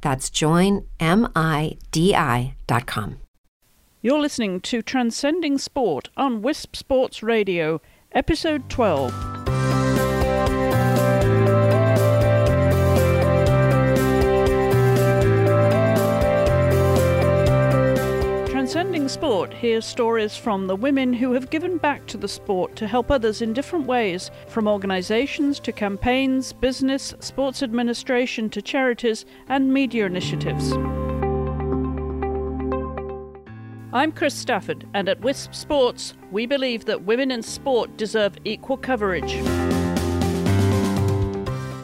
That's 0.00 0.30
joinmidi.com. 0.30 0.86
You're 4.02 4.20
listening 4.20 4.60
to 4.62 4.80
Transcending 4.80 5.58
Sport 5.58 6.08
on 6.16 6.40
Wisp 6.40 6.74
Sports 6.74 7.22
Radio, 7.22 7.82
Episode 8.12 8.70
12. 8.70 9.29
Transcending 18.70 19.08
Sport 19.08 19.52
hears 19.52 19.84
stories 19.84 20.36
from 20.36 20.68
the 20.68 20.76
women 20.76 21.12
who 21.12 21.32
have 21.32 21.50
given 21.50 21.76
back 21.76 22.06
to 22.06 22.16
the 22.16 22.28
sport 22.28 22.76
to 22.76 22.86
help 22.86 23.10
others 23.10 23.42
in 23.42 23.52
different 23.52 23.84
ways, 23.84 24.30
from 24.46 24.68
organisations 24.68 25.58
to 25.58 25.72
campaigns, 25.72 26.52
business, 26.52 27.12
sports 27.18 27.64
administration 27.64 28.48
to 28.50 28.62
charities 28.62 29.24
and 29.48 29.74
media 29.74 30.06
initiatives. 30.06 30.70
I'm 33.92 34.12
Chris 34.12 34.34
Stafford, 34.34 34.86
and 34.94 35.08
at 35.08 35.20
Wisp 35.20 35.52
Sports, 35.52 36.14
we 36.30 36.46
believe 36.46 36.84
that 36.84 37.02
women 37.02 37.32
in 37.32 37.42
sport 37.42 37.96
deserve 37.96 38.36
equal 38.44 38.76
coverage. 38.76 39.34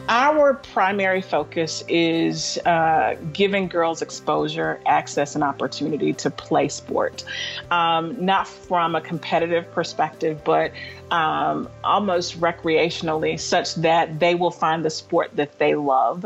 Our 0.09 0.53
primary 0.53 1.21
focus 1.21 1.83
is 1.89 2.57
uh, 2.59 3.15
giving 3.33 3.67
girls 3.67 4.01
exposure, 4.01 4.79
access, 4.85 5.35
and 5.35 5.43
opportunity 5.43 6.13
to 6.13 6.29
play 6.29 6.69
sport. 6.69 7.25
Um, 7.71 8.15
not 8.23 8.47
from 8.47 8.95
a 8.95 9.01
competitive 9.01 9.69
perspective, 9.73 10.41
but 10.45 10.71
um, 11.11 11.69
almost 11.83 12.39
recreationally, 12.39 13.37
such 13.37 13.75
that 13.75 14.19
they 14.19 14.33
will 14.33 14.51
find 14.51 14.85
the 14.85 14.89
sport 14.89 15.35
that 15.35 15.59
they 15.59 15.75
love. 15.75 16.25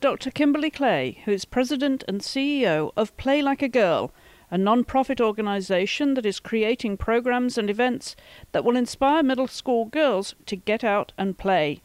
Dr. 0.00 0.30
Kimberly 0.30 0.70
Clay, 0.70 1.20
who 1.26 1.32
is 1.32 1.44
president 1.44 2.04
and 2.08 2.22
CEO 2.22 2.92
of 2.96 3.14
Play 3.18 3.42
Like 3.42 3.60
a 3.60 3.68
Girl, 3.68 4.12
a 4.50 4.56
non 4.56 4.84
profit 4.84 5.20
organisation 5.20 6.14
that 6.14 6.24
is 6.24 6.40
creating 6.40 6.96
programs 6.96 7.58
and 7.58 7.68
events 7.68 8.16
that 8.52 8.64
will 8.64 8.76
inspire 8.76 9.22
middle 9.22 9.46
school 9.46 9.84
girls 9.84 10.34
to 10.46 10.56
get 10.56 10.82
out 10.82 11.12
and 11.18 11.36
play. 11.36 11.82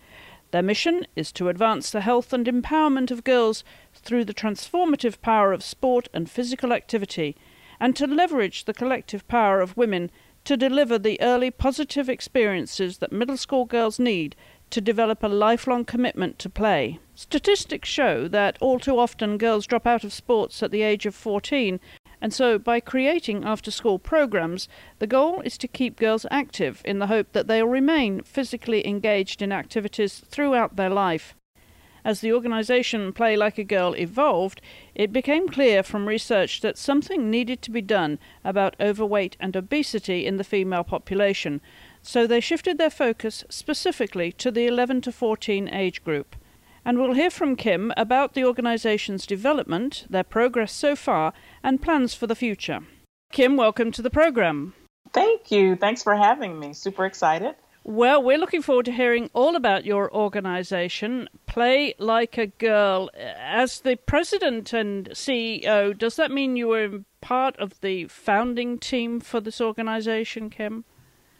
Their 0.53 0.61
mission 0.61 1.07
is 1.15 1.31
to 1.31 1.49
advance 1.49 1.89
the 1.89 2.01
health 2.01 2.31
and 2.31 2.45
empowerment 2.45 3.09
of 3.09 3.23
girls 3.23 3.63
through 3.95 4.25
the 4.25 4.35
transformative 4.35 5.19
power 5.19 5.51
of 5.51 5.63
sport 5.63 6.09
and 6.13 6.29
physical 6.29 6.71
activity, 6.71 7.35
and 7.79 7.95
to 7.95 8.05
leverage 8.05 8.65
the 8.65 8.73
collective 8.75 9.27
power 9.27 9.61
of 9.61 9.75
women 9.75 10.11
to 10.43 10.55
deliver 10.55 10.99
the 10.99 11.19
early 11.21 11.49
positive 11.49 12.07
experiences 12.07 12.99
that 12.99 13.11
middle 13.11 13.35
school 13.35 13.65
girls 13.65 13.97
need 13.97 14.35
to 14.69 14.79
develop 14.79 15.23
a 15.23 15.27
lifelong 15.27 15.85
commitment 15.85 16.37
to 16.37 16.51
play. 16.51 16.99
Statistics 17.15 17.89
show 17.89 18.27
that 18.27 18.59
all 18.61 18.77
too 18.77 18.99
often 18.99 19.39
girls 19.39 19.65
drop 19.65 19.87
out 19.87 20.03
of 20.03 20.13
sports 20.13 20.61
at 20.61 20.69
the 20.69 20.83
age 20.83 21.07
of 21.07 21.15
14 21.15 21.79
and 22.23 22.33
so, 22.33 22.57
by 22.57 22.79
creating 22.79 23.43
after 23.43 23.69
school 23.69 23.99
programs, 23.99 24.69
the 24.99 25.07
goal 25.07 25.41
is 25.41 25.57
to 25.57 25.67
keep 25.67 25.97
girls 25.97 26.25
active 26.31 26.81
in 26.85 26.99
the 26.99 27.07
hope 27.07 27.33
that 27.33 27.47
they'll 27.47 27.67
remain 27.67 28.21
physically 28.23 28.87
engaged 28.87 29.41
in 29.41 29.51
activities 29.51 30.23
throughout 30.29 30.77
their 30.77 30.89
life. 30.89 31.35
As 32.05 32.21
the 32.21 32.31
organisation 32.31 33.11
Play 33.11 33.35
Like 33.35 33.57
a 33.57 33.65
Girl 33.65 33.93
evolved, 33.97 34.61
it 34.95 35.11
became 35.11 35.49
clear 35.49 35.83
from 35.83 36.07
research 36.07 36.61
that 36.61 36.77
something 36.77 37.29
needed 37.29 37.61
to 37.63 37.71
be 37.71 37.81
done 37.81 38.19
about 38.45 38.77
overweight 38.79 39.35
and 39.41 39.53
obesity 39.57 40.25
in 40.25 40.37
the 40.37 40.45
female 40.45 40.85
population, 40.85 41.59
so 42.01 42.25
they 42.25 42.39
shifted 42.39 42.77
their 42.77 42.89
focus 42.89 43.43
specifically 43.49 44.31
to 44.31 44.49
the 44.49 44.65
11 44.65 45.01
to 45.01 45.11
14 45.11 45.67
age 45.67 46.01
group 46.05 46.37
and 46.85 46.97
we'll 46.97 47.13
hear 47.13 47.29
from 47.29 47.55
Kim 47.55 47.93
about 47.97 48.33
the 48.33 48.43
organisation's 48.43 49.25
development, 49.25 50.05
their 50.09 50.23
progress 50.23 50.71
so 50.71 50.95
far, 50.95 51.33
and 51.63 51.81
plans 51.81 52.13
for 52.13 52.27
the 52.27 52.35
future. 52.35 52.79
Kim, 53.31 53.57
welcome 53.57 53.91
to 53.91 54.01
the 54.01 54.09
programme. 54.09 54.73
Thank 55.13 55.51
you. 55.51 55.75
Thanks 55.75 56.03
for 56.03 56.15
having 56.15 56.59
me. 56.59 56.73
Super 56.73 57.05
excited. 57.05 57.55
Well, 57.85 58.23
we're 58.23 58.37
looking 58.37 58.61
forward 58.61 58.85
to 58.85 58.93
hearing 58.93 59.29
all 59.33 59.57
about 59.57 59.85
your 59.85 60.13
organisation, 60.15 61.27
Play 61.45 61.93
Like 61.97 62.37
a 62.37 62.47
Girl. 62.47 63.09
As 63.15 63.81
the 63.81 63.97
president 63.97 64.71
and 64.71 65.09
CEO, 65.09 65.97
does 65.97 66.15
that 66.15 66.31
mean 66.31 66.55
you 66.55 66.69
were 66.69 67.01
part 67.19 67.57
of 67.57 67.81
the 67.81 68.05
founding 68.07 68.79
team 68.79 69.19
for 69.19 69.41
this 69.41 69.59
organisation, 69.59 70.49
Kim? 70.49 70.85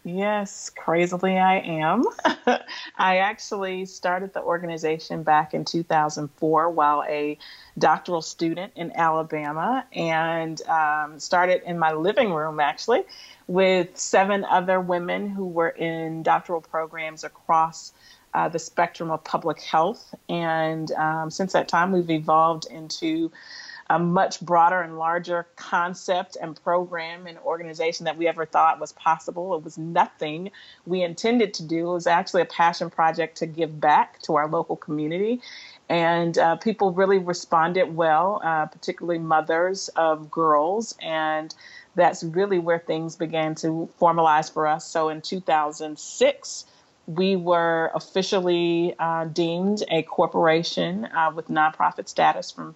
Yes, 0.06 0.68
crazily 0.68 1.38
I 1.38 1.60
am. 1.60 2.04
I 2.96 3.18
actually 3.18 3.86
started 3.86 4.34
the 4.34 4.42
organization 4.42 5.22
back 5.22 5.54
in 5.54 5.64
2004 5.64 6.70
while 6.70 7.02
a 7.08 7.38
doctoral 7.78 8.20
student 8.20 8.74
in 8.76 8.92
Alabama 8.94 9.86
and 9.94 10.60
um, 10.68 11.18
started 11.18 11.62
in 11.66 11.78
my 11.78 11.92
living 11.92 12.34
room 12.34 12.60
actually 12.60 13.04
with 13.46 13.96
seven 13.96 14.44
other 14.44 14.78
women 14.78 15.30
who 15.30 15.46
were 15.46 15.70
in 15.70 16.22
doctoral 16.22 16.60
programs 16.60 17.24
across 17.24 17.94
uh, 18.34 18.48
the 18.48 18.58
spectrum 18.58 19.10
of 19.10 19.24
public 19.24 19.60
health. 19.62 20.14
And 20.28 20.92
um, 20.92 21.30
since 21.30 21.52
that 21.54 21.68
time, 21.68 21.92
we've 21.92 22.10
evolved 22.10 22.66
into 22.70 23.32
a 23.88 23.98
much 23.98 24.40
broader 24.40 24.80
and 24.80 24.98
larger 24.98 25.46
concept 25.56 26.36
and 26.40 26.60
program 26.62 27.26
and 27.26 27.38
organization 27.38 28.04
that 28.04 28.16
we 28.16 28.26
ever 28.26 28.46
thought 28.46 28.80
was 28.80 28.92
possible. 28.92 29.54
It 29.54 29.62
was 29.62 29.76
nothing 29.76 30.50
we 30.86 31.02
intended 31.02 31.54
to 31.54 31.62
do. 31.62 31.90
It 31.90 31.94
was 31.94 32.06
actually 32.06 32.42
a 32.42 32.46
passion 32.46 32.90
project 32.90 33.38
to 33.38 33.46
give 33.46 33.80
back 33.80 34.20
to 34.22 34.36
our 34.36 34.48
local 34.48 34.76
community. 34.76 35.40
And 35.88 36.36
uh, 36.38 36.56
people 36.56 36.92
really 36.92 37.18
responded 37.18 37.94
well, 37.94 38.40
uh, 38.42 38.66
particularly 38.66 39.18
mothers 39.18 39.88
of 39.96 40.30
girls. 40.30 40.96
And 41.02 41.54
that's 41.94 42.24
really 42.24 42.58
where 42.58 42.78
things 42.78 43.16
began 43.16 43.54
to 43.56 43.88
formalize 44.00 44.50
for 44.52 44.66
us. 44.66 44.86
So 44.86 45.10
in 45.10 45.20
2006, 45.20 46.64
we 47.06 47.36
were 47.36 47.90
officially 47.94 48.94
uh, 48.98 49.26
deemed 49.26 49.82
a 49.90 50.02
corporation 50.02 51.04
uh, 51.04 51.30
with 51.34 51.48
nonprofit 51.48 52.08
status 52.08 52.50
from 52.50 52.74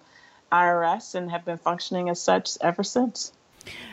IRS 0.51 1.15
and 1.15 1.31
have 1.31 1.45
been 1.45 1.57
functioning 1.57 2.09
as 2.09 2.21
such 2.21 2.57
ever 2.61 2.83
since. 2.83 3.31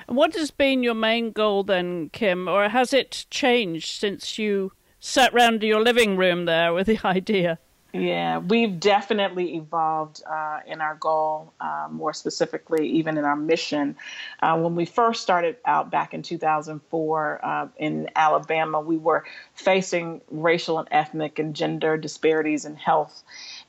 What 0.07 0.35
has 0.35 0.51
been 0.51 0.83
your 0.83 0.95
main 0.95 1.33
goal 1.33 1.65
then, 1.65 2.11
Kim, 2.11 2.49
or 2.49 2.69
has 2.69 2.93
it 2.93 3.27
changed 3.31 4.01
since 4.01 4.39
you 4.39 4.73
sat 5.01 5.33
round 5.35 5.63
your 5.63 5.81
living 5.83 6.17
room 6.17 6.45
there 6.45 6.73
with 6.73 6.87
the 6.87 7.01
idea? 7.05 7.59
Yeah, 7.93 8.39
we've 8.39 8.79
definitely 8.79 9.57
evolved 9.57 10.23
uh, 10.29 10.61
in 10.67 10.81
our 10.81 10.97
goal, 10.97 11.55
uh, 11.61 11.89
more 11.91 12.13
specifically, 12.13 12.87
even 12.91 13.17
in 13.17 13.25
our 13.25 13.37
mission. 13.37 13.97
Uh, 14.43 14.59
when 14.59 14.75
we 14.75 14.85
first 14.85 15.23
started 15.23 15.57
out 15.65 15.91
back 15.91 16.13
in 16.13 16.23
2004 16.23 17.41
uh, 17.43 17.69
in 17.79 18.11
Alabama, 18.15 18.81
we 18.81 18.99
were 18.99 19.25
facing 19.55 20.21
racial 20.31 20.79
and 20.79 20.89
ethnic 20.91 21.39
and 21.39 21.55
gender 21.55 21.97
disparities 21.97 22.67
in 22.67 22.77
health 22.77 23.23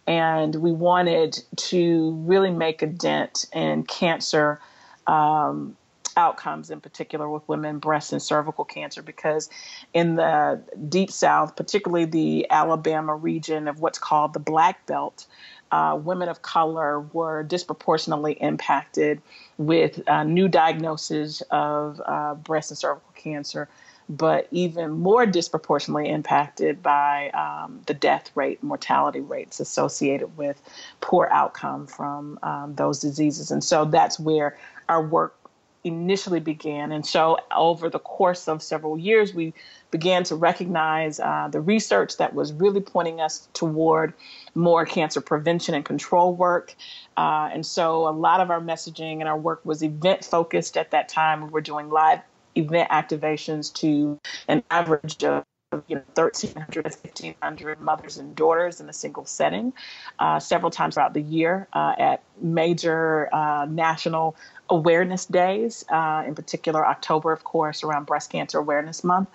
and 0.07 0.56
we 0.56 0.71
wanted 0.71 1.44
to 1.57 2.12
really 2.25 2.51
make 2.51 2.81
a 2.81 2.88
dent 2.88 3.45
in 3.54 3.83
cancer 3.83 4.59
um, 5.06 5.75
outcomes, 6.15 6.69
in 6.71 6.81
particular 6.81 7.30
with 7.30 7.48
women, 7.48 7.77
breast 7.77 8.12
and 8.12 8.21
cervical 8.21 8.65
cancer, 8.65 9.01
because 9.01 9.50
in 9.94 10.15
the 10.15 10.62
deep 10.89 11.12
south, 11.12 11.56
particularly 11.56 12.06
the 12.06 12.48
Alabama 12.50 13.15
region 13.15 13.68
of 13.68 13.81
what's 13.81 14.00
called 14.00 14.33
the 14.33 14.39
Black 14.39 14.86
Belt, 14.88 15.27
uh, 15.71 16.00
women 16.01 16.30
of 16.30 16.42
color 16.42 17.01
were 17.01 17.44
disproportionately 17.44 18.33
impacted 18.33 19.21
with 19.57 20.01
uh, 20.07 20.24
new 20.24 20.48
diagnoses 20.48 21.44
of 21.51 22.01
uh, 22.06 22.33
breast 22.36 22.71
and 22.71 22.77
cervical 22.77 23.12
cancer, 23.15 23.68
but 24.09 24.48
even 24.51 24.92
more 24.92 25.25
disproportionately 25.25 26.09
impacted 26.09 26.81
by 26.81 27.30
um, 27.31 27.81
the 27.88 27.94
death 27.94 28.31
rate, 28.36 28.63
mortality 28.63 29.19
rates 29.19 29.59
associated 29.59 30.38
with 30.38 30.62
poor 31.01 31.27
outcome 31.31 31.88
from 31.88 32.39
um, 32.44 32.75
those 32.75 33.00
diseases. 33.00 33.51
And 33.51 33.63
so 33.63 33.86
that's 33.86 34.19
where 34.19 34.57
our 34.88 35.06
work 35.06 35.38
initially 35.83 36.39
began. 36.39 36.92
And 36.92 37.06
so, 37.06 37.38
over 37.56 37.89
the 37.89 38.00
course 38.00 38.48
of 38.48 38.62
several 38.62 38.98
years, 38.98 39.33
we 39.33 39.54
began 39.92 40.24
to 40.25 40.36
recognize 40.36 41.19
uh, 41.19 41.48
the 41.50 41.62
research 41.62 42.18
that 42.18 42.33
was 42.33 42.51
really 42.53 42.81
pointing 42.81 43.21
us 43.21 43.48
toward 43.53 44.13
more 44.53 44.86
cancer 44.86 45.21
prevention 45.21 45.75
and 45.75 45.86
control 45.86 46.36
work. 46.36 46.75
Uh, 47.15 47.50
and 47.53 47.65
so, 47.65 48.07
a 48.07 48.12
lot 48.12 48.42
of 48.42 48.50
our 48.50 48.60
messaging 48.60 49.19
and 49.19 49.30
our 49.30 49.38
work 49.38 49.65
was 49.65 49.81
event 49.81 50.25
focused 50.25 50.77
at 50.77 50.92
that 50.92 51.10
time. 51.10 51.42
We 51.42 51.50
were 51.50 51.62
doing 51.62 51.89
live 51.89 52.19
event 52.57 52.89
activations 52.89 53.74
to 53.74 54.19
an 54.48 54.63
average 54.69 55.24
of 55.24 55.45
you 55.88 55.98
know 55.98 56.04
1300 56.15 56.71
to 56.71 56.81
1500 56.81 57.81
mothers 57.81 58.18
and 58.18 58.36
daughters 58.36 58.80
in 58.80 58.88
a 58.88 58.94
single 58.94 59.25
setting 59.25 59.74
uh, 60.19 60.39
several 60.39 60.71
times 60.71 60.94
throughout 60.94 61.13
the 61.13 61.21
year 61.21 61.68
uh, 61.74 61.94
at 61.98 62.24
major 62.42 63.27
uh, 63.33 63.65
national 63.69 64.36
awareness 64.69 65.25
days 65.25 65.83
uh, 65.89 66.24
in 66.25 66.33
particular 66.36 66.86
october 66.86 67.33
of 67.33 67.44
course 67.44 67.83
around 67.83 68.06
breast 68.06 68.31
cancer 68.31 68.57
awareness 68.57 69.03
month. 69.03 69.27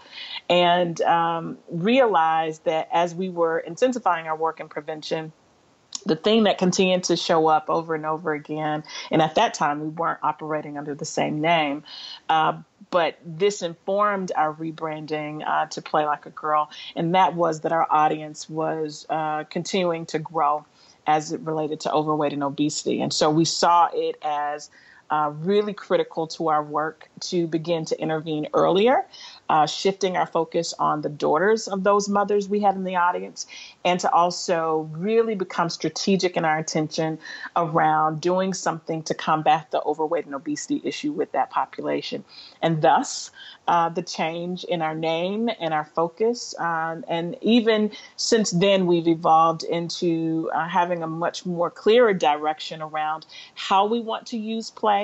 And 0.49 1.01
um, 1.03 1.59
realized 1.71 2.65
that 2.65 2.89
as 2.93 3.15
we 3.15 3.29
were 3.29 3.59
intensifying 3.59 4.27
our 4.27 4.37
work 4.37 4.59
in 4.59 4.69
prevention 4.69 5.33
the 6.07 6.17
thing 6.17 6.45
that 6.45 6.59
continued 6.59 7.05
to 7.05 7.17
show 7.17 7.47
up 7.47 7.67
over 7.69 7.95
and 7.95 8.05
over 8.05 8.33
again, 8.33 8.83
and 9.11 9.23
at 9.23 9.37
that 9.37 9.55
time 9.55 9.81
we 9.81 9.89
weren't 9.89 10.19
operating 10.23 10.77
under 10.77 10.95
the 10.95 11.05
same 11.05 11.41
name, 11.41 11.85
uh, 12.29 12.55
but 12.93 13.17
this 13.25 13.63
informed 13.63 14.31
our 14.37 14.55
rebranding 14.55 15.43
uh, 15.45 15.67
to 15.67 15.83
Play 15.83 16.05
Like 16.05 16.27
a 16.27 16.31
Girl, 16.31 16.71
and 16.95 17.17
that 17.17 17.35
was 17.35 17.63
that 17.63 17.73
our 17.73 17.87
audience 17.91 18.49
was 18.49 19.07
uh, 19.11 19.43
continuing 19.45 20.07
to 20.07 20.21
grow 20.21 20.65
as 21.07 21.33
it 21.33 21.41
related 21.41 21.81
to 21.81 21.93
overweight 21.93 22.33
and 22.33 22.45
obesity. 22.45 23.01
And 23.01 23.13
so 23.13 23.31
we 23.31 23.45
saw 23.45 23.89
it 23.93 24.17
as 24.23 24.71
uh, 25.13 25.31
really 25.41 25.75
critical 25.75 26.27
to 26.27 26.49
our 26.49 26.65
work 26.65 27.11
to 27.21 27.47
begin 27.47 27.85
to 27.85 28.01
intervene 28.01 28.49
earlier, 28.55 29.05
uh, 29.51 29.67
shifting 29.67 30.17
our 30.17 30.27
focus 30.27 30.73
on 30.79 31.03
the 31.03 31.09
daughters 31.11 31.69
of 31.69 31.85
those 31.85 32.09
mothers 32.09 32.49
we 32.49 32.61
had 32.61 32.77
in 32.77 32.85
the 32.85 32.97
audience, 32.97 33.47
and 33.85 34.01
to 34.01 34.11
also 34.11 34.89
really 34.93 35.35
become 35.35 35.69
strategic 35.69 36.35
in 36.39 36.47
our 36.47 36.57
attention 36.57 37.19
around 37.57 38.23
doing 38.23 38.55
something 38.55 39.03
to 39.03 39.13
combat 39.13 39.71
the 39.71 39.83
overweight 39.83 40.25
and 40.25 40.35
obesity 40.35 40.81
issue 40.83 41.13
with 41.13 41.31
that 41.33 41.51
population. 41.51 42.25
And 42.63 42.81
thus, 42.81 43.31
uh, 43.69 43.91
the 43.91 44.03
change 44.03 44.65
in 44.65 44.81
our 44.81 44.95
name 44.95 45.51
and 45.61 45.75
our 45.75 45.85
focus. 45.85 46.55
Um, 46.59 47.05
and 47.07 47.37
even 47.43 47.91
since 48.17 48.51
then, 48.51 48.87
we've 48.87 49.07
evolved 49.07 49.63
into 49.65 50.51
uh, 50.55 50.67
having 50.67 51.03
a 51.03 51.07
much 51.07 51.45
more 51.45 51.71
clearer 51.71 52.15
direction 52.15 52.81
around 52.81 53.27
how 53.55 53.85
we 53.85 54.01
want 54.01 54.27
to 54.29 54.39
use 54.39 54.71
play 54.71 55.02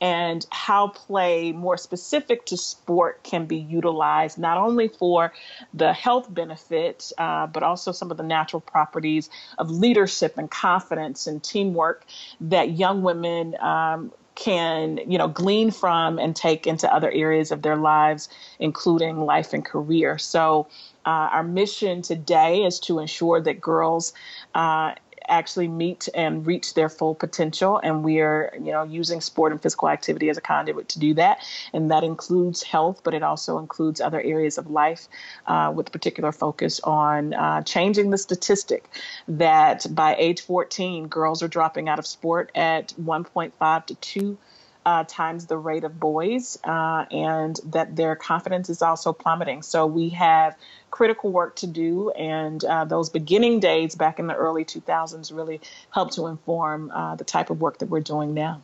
and 0.00 0.46
how 0.50 0.88
play, 0.88 1.52
more 1.52 1.76
specific 1.76 2.46
to 2.46 2.56
sport, 2.56 3.22
can 3.22 3.46
be 3.46 3.56
utilized 3.56 4.38
not 4.38 4.56
only 4.56 4.88
for 4.88 5.32
the 5.74 5.92
health 5.92 6.32
benefit, 6.32 7.12
uh, 7.18 7.46
but 7.46 7.62
also 7.62 7.92
some 7.92 8.10
of 8.10 8.16
the 8.16 8.22
natural 8.22 8.60
properties 8.60 9.30
of 9.58 9.70
leadership 9.70 10.38
and 10.38 10.50
confidence 10.50 11.26
and 11.26 11.42
teamwork 11.42 12.04
that 12.40 12.70
young 12.70 13.02
women 13.02 13.56
um, 13.60 14.12
can 14.40 14.98
you 15.10 15.18
know 15.18 15.28
glean 15.28 15.70
from 15.70 16.18
and 16.18 16.34
take 16.34 16.66
into 16.66 16.92
other 16.92 17.10
areas 17.10 17.50
of 17.50 17.60
their 17.60 17.76
lives 17.76 18.28
including 18.58 19.20
life 19.20 19.52
and 19.52 19.64
career. 19.64 20.16
So 20.16 20.66
uh, 21.04 21.28
our 21.32 21.42
mission 21.42 22.02
today 22.02 22.62
is 22.64 22.80
to 22.80 22.98
ensure 23.00 23.40
that 23.42 23.60
girls 23.60 24.12
uh, 24.54 24.94
actually 25.30 25.68
meet 25.68 26.08
and 26.14 26.46
reach 26.46 26.74
their 26.74 26.88
full 26.88 27.14
potential. 27.14 27.80
And 27.82 28.04
we 28.04 28.20
are, 28.20 28.52
you 28.54 28.72
know, 28.72 28.82
using 28.82 29.20
sport 29.20 29.52
and 29.52 29.62
physical 29.62 29.88
activity 29.88 30.28
as 30.28 30.36
a 30.36 30.40
conduit 30.40 30.88
to 30.88 30.98
do 30.98 31.14
that. 31.14 31.38
And 31.72 31.90
that 31.90 32.04
includes 32.04 32.62
health, 32.62 33.00
but 33.04 33.14
it 33.14 33.22
also 33.22 33.58
includes 33.58 34.00
other 34.00 34.20
areas 34.20 34.58
of 34.58 34.70
life 34.70 35.08
uh, 35.46 35.72
with 35.74 35.92
particular 35.92 36.32
focus 36.32 36.80
on 36.80 37.34
uh, 37.34 37.62
changing 37.62 38.10
the 38.10 38.18
statistic 38.18 38.88
that 39.28 39.86
by 39.94 40.16
age 40.18 40.40
14, 40.42 41.08
girls 41.08 41.42
are 41.42 41.48
dropping 41.48 41.88
out 41.88 41.98
of 41.98 42.06
sport 42.06 42.50
at 42.54 42.92
1.5 43.00 43.86
to 43.86 43.94
2 43.94 44.38
uh, 44.86 45.04
times 45.06 45.46
the 45.46 45.58
rate 45.58 45.84
of 45.84 46.00
boys, 46.00 46.58
uh, 46.64 47.04
and 47.10 47.58
that 47.64 47.96
their 47.96 48.16
confidence 48.16 48.70
is 48.70 48.82
also 48.82 49.12
plummeting. 49.12 49.62
So 49.62 49.86
we 49.86 50.10
have 50.10 50.56
critical 50.90 51.30
work 51.30 51.56
to 51.56 51.66
do, 51.66 52.10
and 52.10 52.64
uh, 52.64 52.84
those 52.84 53.10
beginning 53.10 53.60
days 53.60 53.94
back 53.94 54.18
in 54.18 54.26
the 54.26 54.34
early 54.34 54.64
2000s 54.64 55.34
really 55.34 55.60
helped 55.90 56.14
to 56.14 56.26
inform 56.26 56.90
uh, 56.90 57.16
the 57.16 57.24
type 57.24 57.50
of 57.50 57.60
work 57.60 57.78
that 57.78 57.86
we're 57.86 58.00
doing 58.00 58.34
now. 58.34 58.62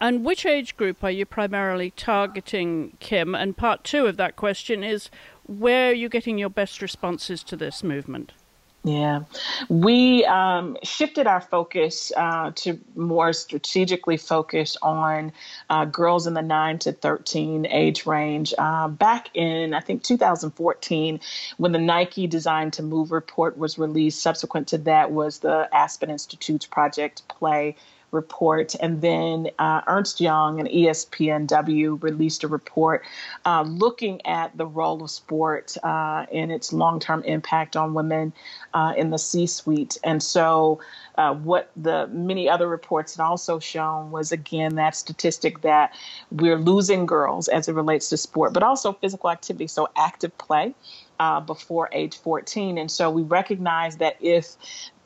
And 0.00 0.24
which 0.24 0.46
age 0.46 0.76
group 0.78 1.04
are 1.04 1.10
you 1.10 1.26
primarily 1.26 1.90
targeting, 1.90 2.96
Kim? 3.00 3.34
And 3.34 3.56
part 3.56 3.84
two 3.84 4.06
of 4.06 4.16
that 4.16 4.34
question 4.34 4.82
is 4.82 5.10
where 5.46 5.90
are 5.90 5.94
you 5.94 6.08
getting 6.08 6.38
your 6.38 6.48
best 6.48 6.80
responses 6.80 7.42
to 7.44 7.56
this 7.56 7.84
movement? 7.84 8.32
Yeah, 8.82 9.24
we 9.68 10.24
um, 10.24 10.78
shifted 10.82 11.26
our 11.26 11.42
focus 11.42 12.12
uh, 12.16 12.52
to 12.56 12.80
more 12.94 13.34
strategically 13.34 14.16
focus 14.16 14.74
on 14.80 15.32
uh, 15.68 15.84
girls 15.84 16.26
in 16.26 16.32
the 16.32 16.40
9 16.40 16.78
to 16.80 16.92
13 16.92 17.66
age 17.66 18.06
range. 18.06 18.54
Uh, 18.56 18.88
back 18.88 19.28
in, 19.34 19.74
I 19.74 19.80
think, 19.80 20.02
2014, 20.02 21.20
when 21.58 21.72
the 21.72 21.78
Nike 21.78 22.26
Design 22.26 22.70
to 22.70 22.82
Move 22.82 23.12
report 23.12 23.58
was 23.58 23.78
released, 23.78 24.22
subsequent 24.22 24.68
to 24.68 24.78
that 24.78 25.12
was 25.12 25.40
the 25.40 25.68
Aspen 25.74 26.08
Institute's 26.08 26.64
Project 26.64 27.28
Play 27.28 27.76
report. 28.12 28.74
And 28.80 29.00
then 29.00 29.50
uh, 29.58 29.82
Ernst 29.86 30.20
Young 30.20 30.60
and 30.60 30.68
ESPNW 30.68 32.02
released 32.02 32.44
a 32.44 32.48
report 32.48 33.04
uh, 33.44 33.62
looking 33.62 34.24
at 34.26 34.56
the 34.56 34.66
role 34.66 35.02
of 35.02 35.10
sport 35.10 35.76
uh, 35.82 36.26
and 36.32 36.50
its 36.50 36.72
long 36.72 37.00
term 37.00 37.22
impact 37.24 37.76
on 37.76 37.94
women 37.94 38.32
uh, 38.74 38.94
in 38.96 39.10
the 39.10 39.18
C 39.18 39.46
suite. 39.46 39.98
And 40.04 40.22
so, 40.22 40.80
uh, 41.16 41.34
what 41.34 41.70
the 41.76 42.06
many 42.08 42.48
other 42.48 42.66
reports 42.66 43.16
had 43.16 43.22
also 43.22 43.58
shown 43.58 44.10
was 44.10 44.32
again 44.32 44.76
that 44.76 44.96
statistic 44.96 45.60
that 45.60 45.92
we're 46.30 46.58
losing 46.58 47.04
girls 47.04 47.48
as 47.48 47.68
it 47.68 47.74
relates 47.74 48.08
to 48.08 48.16
sport, 48.16 48.52
but 48.52 48.62
also 48.62 48.92
physical 48.92 49.30
activity, 49.30 49.66
so 49.66 49.88
active 49.96 50.36
play. 50.38 50.74
Uh, 51.20 51.38
before 51.38 51.90
age 51.92 52.16
14. 52.16 52.78
And 52.78 52.90
so 52.90 53.10
we 53.10 53.20
recognize 53.20 53.98
that 53.98 54.16
if 54.22 54.56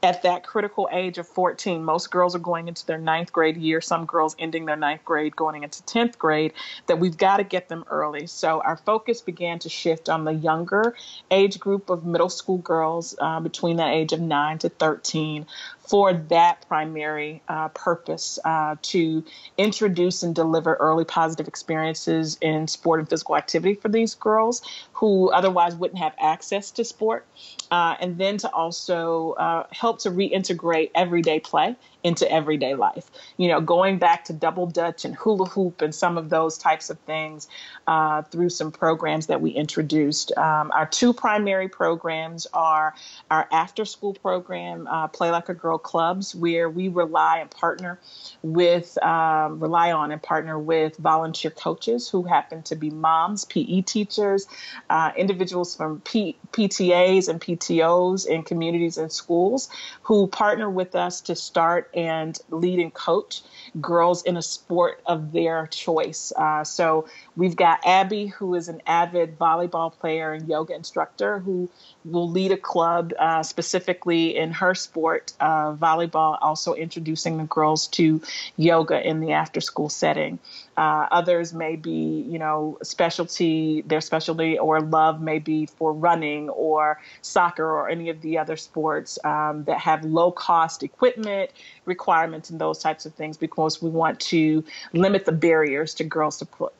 at 0.04 0.22
that 0.22 0.46
critical 0.46 0.88
age 0.92 1.18
of 1.18 1.26
14, 1.26 1.82
most 1.82 2.10
girls 2.10 2.36
are 2.36 2.38
going 2.38 2.68
into 2.68 2.86
their 2.86 2.98
ninth 2.98 3.32
grade 3.32 3.56
year, 3.56 3.80
some 3.80 4.04
girls 4.04 4.36
ending 4.38 4.66
their 4.66 4.76
ninth 4.76 5.04
grade, 5.04 5.34
going 5.34 5.64
into 5.64 5.82
10th 5.82 6.18
grade, 6.18 6.52
that 6.86 7.00
we've 7.00 7.16
got 7.16 7.38
to 7.38 7.42
get 7.42 7.68
them 7.68 7.84
early. 7.90 8.26
So 8.26 8.60
our 8.60 8.76
focus 8.76 9.22
began 9.22 9.58
to 9.60 9.68
shift 9.68 10.08
on 10.08 10.24
the 10.24 10.34
younger 10.34 10.94
age 11.30 11.58
group 11.58 11.90
of 11.90 12.04
middle 12.04 12.28
school 12.28 12.58
girls 12.58 13.16
uh, 13.18 13.40
between 13.40 13.78
that 13.78 13.92
age 13.92 14.12
of 14.12 14.20
9 14.20 14.58
to 14.58 14.68
13 14.68 15.46
for 15.86 16.14
that 16.14 16.66
primary 16.66 17.42
uh, 17.48 17.68
purpose 17.68 18.38
uh, 18.44 18.76
to 18.82 19.22
introduce 19.58 20.22
and 20.22 20.34
deliver 20.34 20.74
early 20.76 21.04
positive 21.04 21.46
experiences 21.46 22.38
in 22.40 22.66
sport 22.66 23.00
and 23.00 23.08
physical 23.08 23.36
activity 23.36 23.74
for 23.74 23.88
these 23.88 24.14
girls 24.14 24.62
who 24.94 25.30
otherwise 25.30 25.74
wouldn't 25.74 25.98
have 25.98 26.14
access 26.18 26.70
to 26.70 26.84
sport, 26.84 27.26
uh, 27.70 27.96
and 28.00 28.18
then 28.18 28.38
to 28.38 28.50
also 28.50 29.32
uh, 29.32 29.66
help 29.72 29.98
to 29.98 30.10
reintegrate 30.10 30.90
everyday 30.94 31.38
play 31.38 31.76
into 32.04 32.30
everyday 32.30 32.74
life. 32.74 33.10
You 33.38 33.48
know, 33.48 33.60
going 33.60 33.98
back 33.98 34.26
to 34.26 34.34
double 34.34 34.66
dutch 34.66 35.04
and 35.06 35.16
hula 35.16 35.46
hoop 35.46 35.80
and 35.80 35.94
some 35.94 36.18
of 36.18 36.28
those 36.28 36.58
types 36.58 36.90
of 36.90 36.98
things 37.00 37.48
uh, 37.86 38.22
through 38.22 38.50
some 38.50 38.70
programs 38.70 39.26
that 39.26 39.40
we 39.40 39.50
introduced. 39.50 40.36
Um, 40.36 40.70
our 40.72 40.86
two 40.86 41.14
primary 41.14 41.68
programs 41.68 42.46
are 42.52 42.94
our 43.30 43.48
after 43.50 43.86
school 43.86 44.14
program, 44.14 44.86
uh, 44.86 45.08
Play 45.08 45.30
Like 45.30 45.48
a 45.48 45.54
Girl 45.54 45.78
Clubs, 45.78 46.34
where 46.34 46.68
we 46.68 46.88
rely 46.88 47.38
and 47.38 47.50
partner 47.50 47.98
with, 48.42 49.02
um, 49.02 49.58
rely 49.58 49.90
on 49.92 50.12
and 50.12 50.22
partner 50.22 50.58
with 50.58 50.96
volunteer 50.98 51.50
coaches 51.50 52.08
who 52.08 52.24
happen 52.24 52.62
to 52.64 52.76
be 52.76 52.90
moms, 52.90 53.46
PE 53.46 53.80
teachers, 53.82 54.46
uh, 54.90 55.12
individuals 55.16 55.74
from 55.74 56.00
P- 56.02 56.36
PTAs 56.54 57.28
and 57.28 57.40
PTOs 57.40 58.26
in 58.26 58.44
communities 58.44 58.96
and 58.96 59.10
schools 59.10 59.68
who 60.02 60.28
partner 60.28 60.70
with 60.70 60.94
us 60.94 61.20
to 61.22 61.34
start 61.34 61.90
and 61.94 62.38
lead 62.50 62.78
and 62.78 62.94
coach 62.94 63.42
girls 63.80 64.22
in 64.22 64.36
a 64.36 64.42
sport 64.42 65.02
of 65.04 65.32
their 65.32 65.66
choice. 65.66 66.32
Uh, 66.36 66.62
so 66.62 67.08
we've 67.36 67.56
got 67.56 67.80
Abby, 67.86 68.26
who 68.26 68.54
is 68.54 68.68
an 68.68 68.80
avid 68.86 69.38
volleyball 69.38 69.92
player 69.92 70.32
and 70.32 70.48
yoga 70.48 70.74
instructor, 70.74 71.38
who 71.40 71.68
will 72.04 72.30
lead 72.30 72.52
a 72.52 72.56
club 72.56 73.12
uh, 73.18 73.42
specifically 73.42 74.36
in 74.36 74.52
her 74.52 74.74
sport, 74.74 75.32
uh, 75.40 75.72
volleyball, 75.74 76.38
also 76.40 76.74
introducing 76.74 77.38
the 77.38 77.44
girls 77.44 77.86
to 77.88 78.20
yoga 78.56 79.06
in 79.06 79.20
the 79.20 79.32
after 79.32 79.60
school 79.60 79.88
setting. 79.88 80.38
Uh, 80.76 81.06
others 81.10 81.54
may 81.54 81.76
be, 81.76 82.24
you 82.28 82.38
know, 82.38 82.78
specialty, 82.82 83.82
their 83.82 84.00
specialty 84.00 84.58
or 84.58 84.80
love 84.80 85.20
may 85.20 85.38
be 85.38 85.66
for 85.66 85.92
running 85.92 86.48
or 86.50 87.00
soccer 87.22 87.64
or 87.64 87.88
any 87.88 88.08
of 88.10 88.20
the 88.22 88.38
other 88.38 88.56
sports 88.56 89.18
um, 89.24 89.64
that 89.64 89.78
have 89.78 90.04
low 90.04 90.32
cost 90.32 90.82
equipment 90.82 91.50
requirements 91.84 92.50
and 92.50 92.60
those 92.60 92.78
types 92.78 93.06
of 93.06 93.14
things 93.14 93.36
because 93.36 93.80
we 93.80 93.90
want 93.90 94.18
to 94.18 94.64
limit 94.92 95.24
the 95.24 95.32
barriers 95.32 95.94
to 95.94 96.04
girls 96.04 96.38
to 96.38 96.46
pl- 96.46 96.72